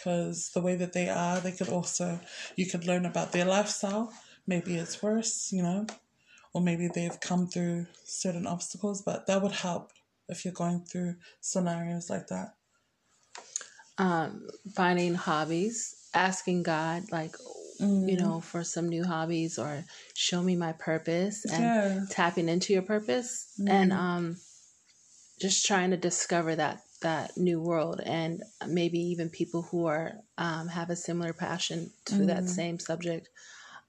because 0.00 0.50
the 0.52 0.62
way 0.62 0.76
that 0.76 0.94
they 0.94 1.08
are, 1.10 1.40
they 1.40 1.52
could 1.52 1.68
also, 1.68 2.20
you 2.56 2.66
could 2.66 2.86
learn 2.86 3.06
about 3.06 3.32
their 3.32 3.46
lifestyle. 3.46 4.12
Maybe 4.46 4.76
it's 4.76 5.02
worse, 5.02 5.52
you 5.52 5.62
know, 5.62 5.86
or 6.54 6.62
maybe 6.62 6.88
they've 6.88 7.20
come 7.20 7.48
through 7.48 7.88
certain 8.04 8.46
obstacles, 8.46 9.02
but 9.02 9.26
that 9.28 9.42
would 9.42 9.52
help 9.52 9.92
if 10.28 10.44
you're 10.44 10.54
going 10.54 10.84
through 10.84 11.16
scenarios 11.40 12.10
like 12.10 12.28
that. 12.28 12.56
um, 13.98 14.48
finding 14.74 15.14
hobbies, 15.14 16.10
asking 16.14 16.62
God, 16.62 17.12
like, 17.12 17.36
you 18.06 18.16
know, 18.16 18.40
for 18.40 18.64
some 18.64 18.88
new 18.88 19.04
hobbies 19.04 19.58
or 19.58 19.84
show 20.14 20.42
me 20.42 20.56
my 20.56 20.72
purpose 20.72 21.44
and 21.44 21.74
Yeah. 21.74 22.06
tapping 22.10 22.48
into 22.48 22.72
your 22.72 22.82
purpose 22.82 23.60
and 23.66 23.92
um, 23.92 24.36
just 25.40 25.66
trying 25.66 25.90
to 25.90 25.96
discover 25.96 26.56
that 26.56 26.82
that 27.00 27.36
new 27.36 27.60
world 27.60 28.00
and 28.04 28.42
maybe 28.66 28.98
even 28.98 29.28
people 29.30 29.62
who 29.62 29.86
are 29.86 30.14
um, 30.38 30.68
have 30.68 30.90
a 30.90 30.96
similar 30.96 31.32
passion 31.32 31.90
to 32.06 32.26
that 32.26 32.48
same 32.48 32.78
subject. 32.78 33.28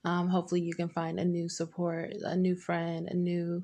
Um, 0.04 0.30
hopefully, 0.30 0.62
you 0.62 0.74
can 0.74 0.90
find 0.90 1.20
a 1.20 1.26
new 1.26 1.50
support, 1.50 2.12
a 2.24 2.36
new 2.36 2.56
friend, 2.56 3.08
a 3.08 3.16
new, 3.16 3.64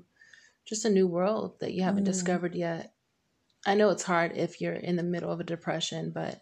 just 0.66 0.86
a 0.86 0.90
new 0.90 1.08
world 1.08 1.60
that 1.60 1.74
you 1.74 1.84
haven't 1.84 2.04
discovered 2.04 2.56
yet. 2.56 2.94
I 3.66 3.76
know 3.76 3.90
it's 3.90 4.04
hard 4.04 4.34
if 4.38 4.62
you're 4.62 4.74
in 4.74 4.96
the 4.96 5.04
middle 5.04 5.32
of 5.32 5.40
a 5.40 5.44
depression, 5.44 6.12
but 6.12 6.42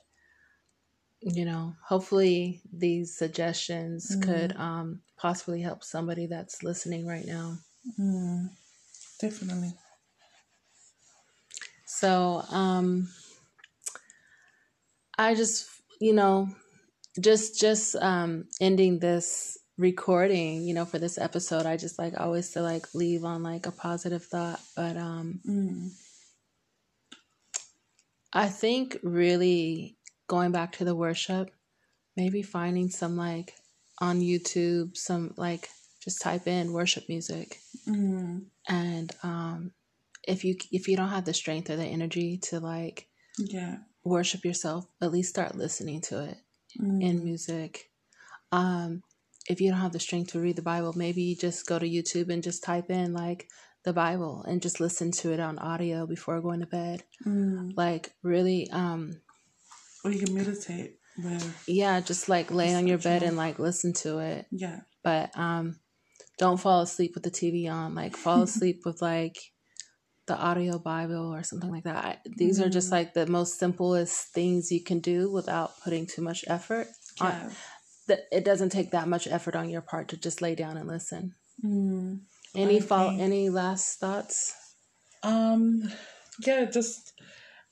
you 1.21 1.45
know, 1.45 1.75
hopefully 1.87 2.61
these 2.71 3.17
suggestions 3.17 4.15
could 4.21 4.55
um, 4.57 5.01
possibly 5.17 5.61
help 5.61 5.83
somebody 5.83 6.27
that's 6.27 6.61
listening 6.61 7.07
right 7.07 7.25
now. 7.25 7.57
Mm, 7.99 8.49
definitely. 9.19 9.73
So, 11.99 12.43
um, 12.49 13.07
I 15.17 15.33
just, 15.33 15.69
you 16.01 16.11
know, 16.13 16.49
just 17.21 17.57
just 17.59 17.95
um, 17.95 18.49
ending 18.59 18.99
this 18.99 19.57
recording, 19.77 20.63
you 20.63 20.73
know, 20.73 20.83
for 20.83 20.99
this 20.99 21.17
episode, 21.17 21.65
I 21.65 21.77
just 21.77 21.97
like 21.97 22.19
always 22.19 22.51
to 22.51 22.61
like 22.61 22.93
leave 22.93 23.23
on 23.23 23.43
like 23.43 23.65
a 23.65 23.71
positive 23.71 24.25
thought. 24.25 24.59
But 24.75 24.97
um 24.97 25.39
Mm. 25.47 25.91
I 28.33 28.49
think 28.49 28.97
really 29.01 29.95
going 30.27 30.51
back 30.51 30.73
to 30.73 30.83
the 30.85 30.95
worship, 30.95 31.51
maybe 32.17 32.41
finding 32.41 32.89
some 32.89 33.15
like 33.15 33.53
on 33.99 34.19
YouTube, 34.19 34.97
some 34.97 35.33
like 35.37 35.69
just 36.03 36.21
type 36.21 36.47
in 36.47 36.73
worship 36.73 37.07
music 37.07 37.59
Mm. 37.87 38.47
and 38.67 39.15
um 39.23 39.71
if 40.27 40.43
you 40.43 40.55
if 40.71 40.87
you 40.87 40.97
don't 40.97 41.09
have 41.09 41.25
the 41.25 41.33
strength 41.33 41.69
or 41.69 41.75
the 41.75 41.85
energy 41.85 42.37
to 42.49 42.59
like 42.59 43.07
Yeah. 43.37 43.77
worship 44.03 44.45
yourself, 44.45 44.85
at 45.01 45.11
least 45.11 45.29
start 45.29 45.55
listening 45.55 46.01
to 46.01 46.23
it 46.23 46.37
Mm. 46.79 47.01
in 47.01 47.23
music. 47.23 47.89
Um, 48.51 49.01
if 49.49 49.61
you 49.61 49.69
don't 49.71 49.79
have 49.79 49.93
the 49.93 49.99
strength 49.99 50.31
to 50.33 50.39
read 50.41 50.55
the 50.57 50.61
Bible, 50.61 50.93
maybe 50.93 51.21
you 51.21 51.35
just 51.35 51.65
go 51.65 51.79
to 51.79 51.87
YouTube 51.89 52.29
and 52.29 52.43
just 52.43 52.63
type 52.63 52.89
in 52.89 53.13
like 53.13 53.47
the 53.83 53.93
Bible 53.93 54.43
and 54.47 54.61
just 54.61 54.79
listen 54.79 55.11
to 55.11 55.31
it 55.31 55.39
on 55.39 55.57
audio 55.59 56.05
before 56.05 56.41
going 56.41 56.59
to 56.61 56.65
bed. 56.65 57.03
Mm. 57.25 57.73
Like 57.77 58.11
really, 58.23 58.69
um, 58.71 59.21
Or 60.03 60.11
you 60.11 60.25
can 60.25 60.33
meditate. 60.35 60.97
Where, 61.21 61.39
yeah, 61.67 62.01
just 62.01 62.27
like 62.27 62.51
lay 62.51 62.73
on 62.75 62.87
your 62.87 62.97
bed 62.97 63.23
and 63.23 63.37
like 63.37 63.57
listen 63.59 63.93
to 64.03 64.19
it. 64.19 64.47
yeah. 64.51 64.81
But 65.03 65.31
um, 65.37 65.79
don't 66.39 66.59
fall 66.59 66.81
asleep 66.81 67.11
with 67.15 67.23
the 67.23 67.31
TV 67.31 67.69
on. 67.71 67.95
Like 67.95 68.17
fall 68.17 68.41
asleep 68.49 68.81
with 68.85 69.01
like 69.01 69.37
the 70.27 70.35
audio 70.37 70.79
Bible 70.79 71.33
or 71.33 71.43
something 71.43 71.69
like 71.71 71.83
that. 71.83 72.03
I, 72.05 72.17
these 72.25 72.59
are 72.59 72.69
just 72.69 72.89
Mm. 72.89 72.91
like 72.91 73.13
the 73.13 73.27
most 73.27 73.59
simplest 73.59 74.29
things 74.33 74.71
you 74.71 74.83
can 74.83 74.99
do 74.99 75.31
without 75.31 75.79
putting 75.81 76.05
too 76.07 76.21
much 76.21 76.43
effort. 76.47 76.87
on- 77.21 77.31
Yeah. 77.31 77.51
that 78.07 78.19
it 78.31 78.43
doesn't 78.45 78.69
take 78.71 78.91
that 78.91 79.07
much 79.07 79.25
effort 79.27 79.55
on 79.55 79.69
your 79.69 79.81
part 79.81 80.09
to 80.09 80.17
just 80.17 80.41
lay 80.41 80.53
down 80.53 80.77
and 80.77 80.87
listen. 80.87 81.33
Mm. 81.63 82.19
Any 82.53 82.79
follow, 82.79 83.09
agree. 83.11 83.21
any 83.23 83.49
last 83.49 83.99
thoughts? 83.99 84.53
Um, 85.23 85.91
yeah, 86.45 86.65
just 86.65 87.13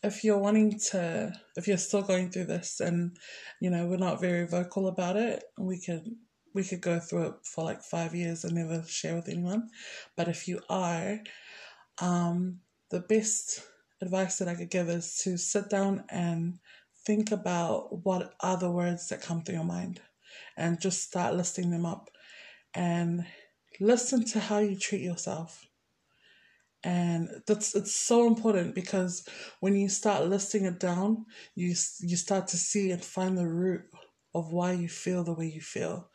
if 0.02 0.24
you're 0.24 0.40
wanting 0.40 0.80
to, 0.92 1.34
if 1.56 1.68
you're 1.68 1.78
still 1.78 2.02
going 2.02 2.32
through 2.32 2.46
this, 2.46 2.80
and 2.80 3.18
you 3.60 3.70
know 3.70 3.86
we're 3.86 3.98
not 3.98 4.22
very 4.22 4.46
vocal 4.48 4.88
about 4.88 5.18
it, 5.18 5.44
we 5.58 5.80
could 5.80 6.16
we 6.56 6.64
could 6.64 6.82
go 6.82 7.00
through 7.00 7.28
it 7.28 7.34
for 7.44 7.64
like 7.64 7.82
five 7.84 8.14
years 8.16 8.44
and 8.44 8.56
never 8.56 8.84
share 8.88 9.16
with 9.16 9.28
anyone. 9.30 9.70
But 10.16 10.28
if 10.30 10.48
you 10.48 10.62
are, 10.70 11.20
um, 12.02 12.60
the 12.90 13.02
best 13.02 13.62
advice 14.02 14.38
that 14.38 14.48
I 14.48 14.56
could 14.56 14.70
give 14.70 14.90
is 14.90 15.18
to 15.24 15.38
sit 15.38 15.70
down 15.70 16.04
and 16.10 16.60
think 17.06 17.32
about 17.32 18.04
what 18.06 18.34
are 18.42 18.58
the 18.58 18.72
words 18.72 19.10
that 19.10 19.22
come 19.22 19.44
through 19.44 19.56
your 19.56 19.64
mind, 19.64 20.02
and 20.58 20.80
just 20.80 21.04
start 21.04 21.36
listing 21.36 21.72
them 21.72 21.86
up, 21.86 22.10
and 22.74 23.26
listen 23.80 24.24
to 24.26 24.40
how 24.40 24.60
you 24.60 24.78
treat 24.78 25.02
yourself. 25.02 25.68
And 26.84 27.30
that's 27.48 27.76
it's 27.76 27.96
so 27.96 28.28
important 28.28 28.76
because 28.76 29.26
when 29.62 29.76
you 29.76 29.88
start 29.88 30.28
listing 30.28 30.66
it 30.66 30.82
down 30.82 31.26
you 31.56 31.68
you 32.02 32.18
start 32.18 32.50
to 32.50 32.58
see 32.58 32.92
and 32.92 33.02
find 33.02 33.38
the 33.38 33.48
root 33.48 33.84
of 34.36 34.52
why 34.52 34.74
you 34.74 34.90
feel 34.90 35.24
the 35.24 35.34
way 35.34 35.48
you 35.48 35.62
feel. 35.62 36.10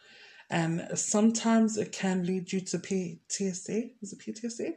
And 0.51 0.87
sometimes 0.95 1.79
it 1.79 1.93
can 1.93 2.27
lead 2.27 2.53
you 2.53 2.61
to 2.61 2.79
PTSD 2.79 3.93
is 4.03 4.13
it 4.13 4.19
PTSD 4.19 4.75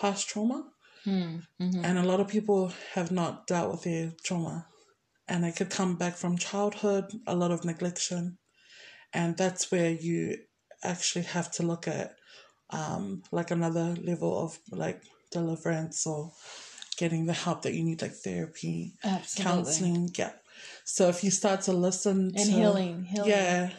past 0.00 0.28
trauma 0.28 0.64
Hmm. 1.04 1.36
mhm. 1.60 1.84
and 1.84 1.98
a 1.98 2.02
lot 2.02 2.20
of 2.20 2.28
people 2.28 2.72
have 2.94 3.10
not 3.10 3.46
dealt 3.46 3.70
with 3.72 3.82
their 3.84 4.12
trauma 4.24 4.66
and 5.28 5.44
it 5.44 5.56
could 5.56 5.70
come 5.70 5.96
back 5.96 6.16
from 6.16 6.36
childhood 6.36 7.04
a 7.26 7.34
lot 7.36 7.50
of 7.50 7.62
neglection 7.62 8.36
and 9.12 9.36
that's 9.36 9.70
where 9.70 9.90
you 9.90 10.36
actually 10.82 11.24
have 11.24 11.50
to 11.52 11.62
look 11.62 11.88
at 11.88 12.16
um, 12.70 13.22
like 13.32 13.50
another 13.50 13.94
level 14.02 14.38
of 14.44 14.58
like 14.70 15.02
deliverance 15.30 16.06
or 16.06 16.32
getting 16.96 17.26
the 17.26 17.32
help 17.32 17.62
that 17.62 17.74
you 17.74 17.84
need 17.84 18.02
like 18.02 18.12
therapy 18.12 18.94
Absolutely. 19.04 19.44
counseling 19.44 20.10
yeah 20.18 20.32
so 20.84 21.08
if 21.08 21.22
you 21.24 21.30
start 21.30 21.60
to 21.62 21.72
listen 21.72 22.26
And 22.36 22.36
to 22.36 22.42
healing, 22.52 23.02
healing. 23.04 23.30
yeah 23.30 23.70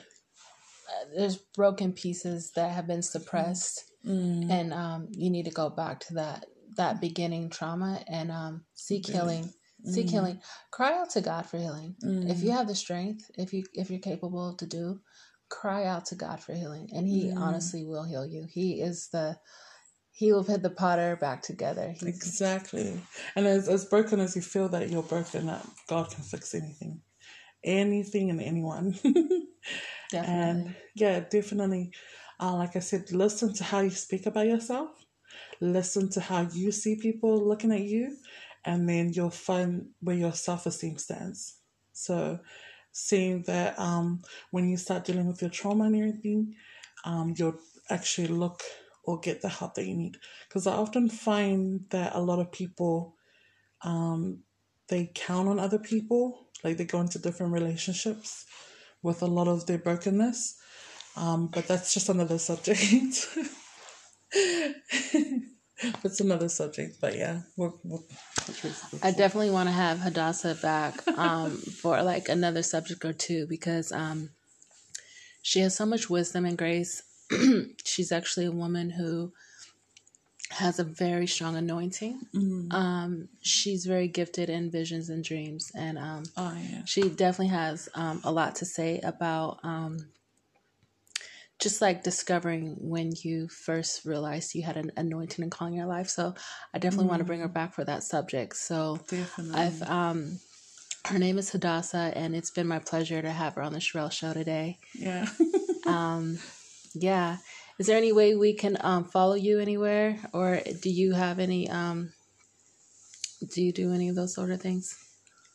Uh, 0.90 1.06
There's 1.16 1.38
broken 1.38 1.94
pieces 1.94 2.52
that 2.56 2.72
have 2.72 2.88
been 2.88 3.04
suppressed, 3.04 3.84
mm, 4.06 4.50
and 4.50 4.74
um, 4.74 5.08
you 5.12 5.30
need 5.30 5.46
to 5.46 5.52
go 5.52 5.70
back 5.70 6.00
to 6.02 6.14
that 6.16 6.46
that 6.78 7.02
beginning 7.02 7.50
trauma 7.50 8.02
and 8.08 8.32
um, 8.32 8.64
seek 8.74 9.08
healing. 9.08 9.52
Seek 9.86 10.08
Mm. 10.08 10.12
healing. 10.12 10.42
Cry 10.72 10.98
out 10.98 11.10
to 11.12 11.22
God 11.22 11.46
for 11.46 11.58
healing. 11.58 11.96
mm, 12.04 12.30
If 12.30 12.44
you 12.44 12.52
have 12.52 12.68
the 12.68 12.76
strength, 12.76 13.32
if 13.38 13.54
you 13.54 13.64
if 13.74 13.90
you're 13.90 14.00
capable 14.00 14.56
to 14.58 14.66
do, 14.66 15.00
cry 15.50 15.86
out 15.86 16.06
to 16.08 16.16
God 16.16 16.40
for 16.42 16.54
healing, 16.54 16.90
and 16.94 17.08
He 17.08 17.30
Mm. 17.30 17.40
honestly 17.40 17.86
will 17.86 18.04
heal 18.04 18.26
you. 18.26 18.46
He 18.50 18.82
is 18.82 19.08
the 19.10 19.38
He 20.12 20.34
will 20.34 20.44
put 20.44 20.62
the 20.64 20.70
potter 20.70 21.16
back 21.16 21.42
together. 21.44 21.92
He's, 21.92 22.04
Exactly. 22.04 23.00
And 23.36 23.48
as, 23.48 23.70
as 23.70 23.86
broken 23.86 24.20
as 24.20 24.36
you 24.36 24.42
feel 24.42 24.68
that 24.70 24.90
you're 24.90 25.04
broken, 25.04 25.46
that 25.48 25.66
God 25.88 26.12
can 26.12 26.24
fix 26.24 26.54
anything. 26.54 27.02
Anything 27.64 28.30
and 28.30 28.42
anyone. 28.42 28.96
Definitely. 30.12 30.24
and 30.24 30.76
yeah, 30.96 31.20
definitely. 31.22 31.92
Uh, 32.40 32.56
like 32.56 32.76
I 32.76 32.80
said, 32.80 33.12
listen 33.12 33.54
to 33.54 33.64
how 33.64 33.82
you 33.82 33.90
speak 33.90 34.26
about 34.26 34.48
yourself. 34.48 35.06
Listen 35.60 36.10
to 36.12 36.22
how 36.22 36.48
you 36.54 36.72
see 36.72 36.96
people 36.96 37.46
looking 37.46 37.72
at 37.72 37.82
you. 37.82 38.16
And 38.66 38.88
then 38.88 39.12
you'll 39.14 39.30
find 39.30 39.90
where 40.02 40.16
your 40.16 40.34
self 40.34 40.66
esteem 40.66 40.98
stands. 40.98 41.58
So, 41.94 42.40
seeing 42.92 43.44
that 43.44 43.78
um, 43.80 44.22
when 44.52 44.70
you 44.70 44.78
start 44.78 45.06
dealing 45.06 45.28
with 45.28 45.42
your 45.42 45.50
trauma 45.52 45.86
and 45.86 45.96
everything, 45.96 46.56
um, 47.06 47.34
you'll 47.38 47.60
actually 47.90 48.28
look 48.28 48.62
or 49.04 49.20
get 49.20 49.42
the 49.42 49.50
help 49.50 49.76
that 49.76 49.86
you 49.86 49.96
need. 49.96 50.18
Because 50.48 50.68
I 50.68 50.74
often 50.74 51.10
find 51.10 51.86
that 51.90 52.16
a 52.16 52.20
lot 52.20 52.40
of 52.40 52.52
people, 52.52 53.16
um, 53.84 54.40
they 54.88 55.12
count 55.14 55.48
on 55.48 55.60
other 55.60 55.80
people, 55.80 56.48
like 56.64 56.78
they 56.78 56.86
go 56.86 57.00
into 57.00 57.20
different 57.20 57.54
relationships 57.54 58.46
with 59.02 59.22
a 59.22 59.28
lot 59.28 59.48
of 59.48 59.66
their 59.66 59.78
brokenness. 59.78 60.58
Um, 61.20 61.48
but 61.48 61.68
that's 61.68 61.94
just 61.94 62.08
another 62.08 62.38
subject. 62.38 62.80
it's 64.32 66.20
another 66.22 66.48
subject, 66.48 67.02
but 67.02 67.18
yeah, 67.18 67.42
we'll, 67.58 67.78
we'll 67.84 68.06
touch 68.38 68.64
base 68.64 68.84
with 68.92 69.04
I 69.04 69.12
definitely 69.12 69.50
want 69.50 69.68
to 69.68 69.74
have 69.74 70.00
Hadassah 70.00 70.56
back 70.62 71.06
um, 71.18 71.58
for 71.82 72.02
like 72.04 72.30
another 72.30 72.64
subject 72.64 73.04
or 73.04 73.12
two 73.12 73.48
because 73.48 73.92
um, 73.92 74.30
she 75.42 75.60
has 75.60 75.76
so 75.76 75.86
much 75.86 76.10
wisdom 76.10 76.46
and 76.46 76.58
grace. 76.58 77.04
She's 77.84 78.14
actually 78.14 78.46
a 78.46 78.52
woman 78.52 78.90
who 78.90 79.34
has 80.52 80.80
a 80.80 80.86
very 80.86 81.28
strong 81.28 81.58
anointing. 81.58 82.22
Mm. 82.34 82.74
Um, 82.74 83.30
she's 83.42 83.86
very 83.86 84.08
gifted 84.08 84.50
in 84.50 84.72
visions 84.72 85.10
and 85.10 85.24
dreams, 85.24 85.72
and 85.76 85.98
um, 86.00 86.24
Oh 86.38 86.58
yeah. 86.72 86.82
she 86.86 87.04
definitely 87.04 87.50
has 87.50 87.88
um, 87.94 88.22
a 88.24 88.32
lot 88.32 88.56
to 88.56 88.66
say 88.66 89.00
about 89.04 89.60
um, 89.64 90.08
just 91.60 91.82
like 91.82 92.04
discovering 92.04 92.76
when 92.80 93.12
you 93.22 93.48
first 93.50 94.06
realized 94.06 94.56
you 94.56 94.64
had 94.64 94.78
an 94.78 94.92
anointing 94.96 95.44
and 95.44 95.52
calling 95.52 95.74
in 95.74 95.80
your 95.80 95.88
life. 95.88 96.08
So 96.10 96.34
I 96.74 96.80
definitely 96.80 97.08
want 97.08 97.20
to 97.20 97.26
bring 97.26 97.42
her 97.42 97.48
back 97.50 97.74
for 97.74 97.84
that 97.84 98.04
subject. 98.04 98.56
So 98.56 99.00
Definitely. 99.08 99.60
I've 99.60 99.82
um, 99.84 100.40
her 101.06 101.20
name 101.20 101.38
is 101.38 101.50
Hadassah, 101.52 102.14
and 102.16 102.36
it's 102.36 102.52
been 102.52 102.68
my 102.68 102.80
pleasure 102.80 103.22
to 103.22 103.30
have 103.32 103.56
her 103.56 103.62
on 103.62 103.74
the 103.74 103.80
Sherelle 103.80 104.12
Show 104.12 104.34
today. 104.34 104.80
yeah. 104.94 105.28
Um, 105.86 106.38
yeah, 106.94 107.38
is 107.80 107.88
there 107.88 107.98
any 107.98 108.12
way 108.12 108.36
we 108.36 108.54
can 108.54 108.78
um, 108.82 109.06
follow 109.06 109.34
you 109.34 109.60
anywhere, 109.60 110.20
or 110.34 110.60
do 110.82 110.90
you 110.90 111.14
have 111.14 111.40
any? 111.40 111.68
Um, 111.70 112.12
do 113.50 113.64
you 113.64 113.72
do 113.72 113.94
any 113.94 114.10
of 114.10 114.16
those 114.16 114.36
sort 114.36 114.52
of 114.52 114.62
things? 114.62 114.96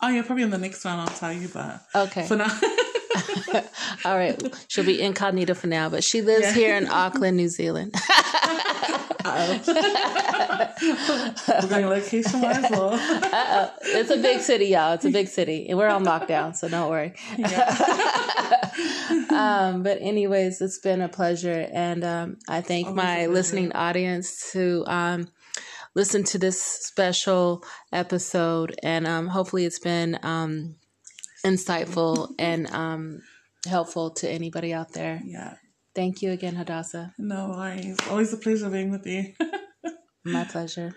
oh 0.03 0.09
yeah, 0.09 0.23
probably 0.23 0.43
in 0.43 0.51
the 0.51 0.59
next 0.59 0.85
one 0.85 0.99
I'll 0.99 1.07
tell 1.07 1.33
you, 1.33 1.49
but 1.49 1.83
Okay. 1.95 2.27
for 2.27 2.37
now. 2.37 2.59
All 4.05 4.17
right. 4.17 4.41
She'll 4.69 4.85
be 4.85 5.01
incognito 5.01 5.55
for 5.55 5.67
now, 5.67 5.89
but 5.89 6.05
she 6.05 6.23
lives 6.23 6.43
Yeah. 6.47 6.53
here 6.53 6.77
in 6.77 6.87
Auckland, 6.89 7.37
New 7.37 7.49
Zealand. 7.49 7.95
We're 9.25 9.59
going 11.69 11.87
location 11.87 12.41
wise 12.43 12.71
or 12.73 12.93
Uh-oh. 12.93 13.71
It's 13.83 14.11
a 14.11 14.17
big 14.19 14.41
city, 14.41 14.67
y'all. 14.67 14.93
It's 14.95 15.05
a 15.05 15.11
big 15.11 15.29
city. 15.29 15.67
And 15.69 15.79
we're 15.79 15.89
on 15.89 16.05
lockdown, 16.05 16.55
so 16.55 16.69
don't 16.69 16.91
worry. 16.91 17.15
um, 19.31 19.83
but 19.83 19.99
anyways, 20.01 20.61
it's 20.61 20.79
been 20.79 21.01
a 21.01 21.09
pleasure. 21.09 21.69
And 21.73 22.05
um, 22.05 22.37
I 22.49 22.61
thank 22.61 22.87
Always 22.89 23.03
my 23.03 23.27
listening 23.27 23.73
audience 23.73 24.53
to 24.53 24.85
um, 24.87 25.29
listen 25.95 26.25
to 26.25 26.39
this 26.39 26.61
special 26.61 27.65
episode. 27.93 28.79
And 28.83 29.07
um, 29.07 29.29
hopefully 29.29 29.65
it's 29.65 29.79
been 29.79 30.19
um, 30.23 30.77
insightful 31.45 32.35
and 32.39 32.67
um, 32.73 33.21
helpful 33.67 34.11
to 34.11 34.29
anybody 34.29 34.73
out 34.73 34.93
there. 34.93 35.21
yeah. 35.25 35.55
Thank 35.95 36.23
you 36.23 36.33
again, 36.33 36.57
Hadassah. 36.57 37.15
No 37.19 37.51
worries. 37.51 37.97
Always 38.11 38.33
a 38.33 38.37
pleasure 38.37 38.69
being 38.69 38.91
with 38.91 39.07
you. 39.07 39.33
My 40.25 40.43
pleasure. 40.45 40.97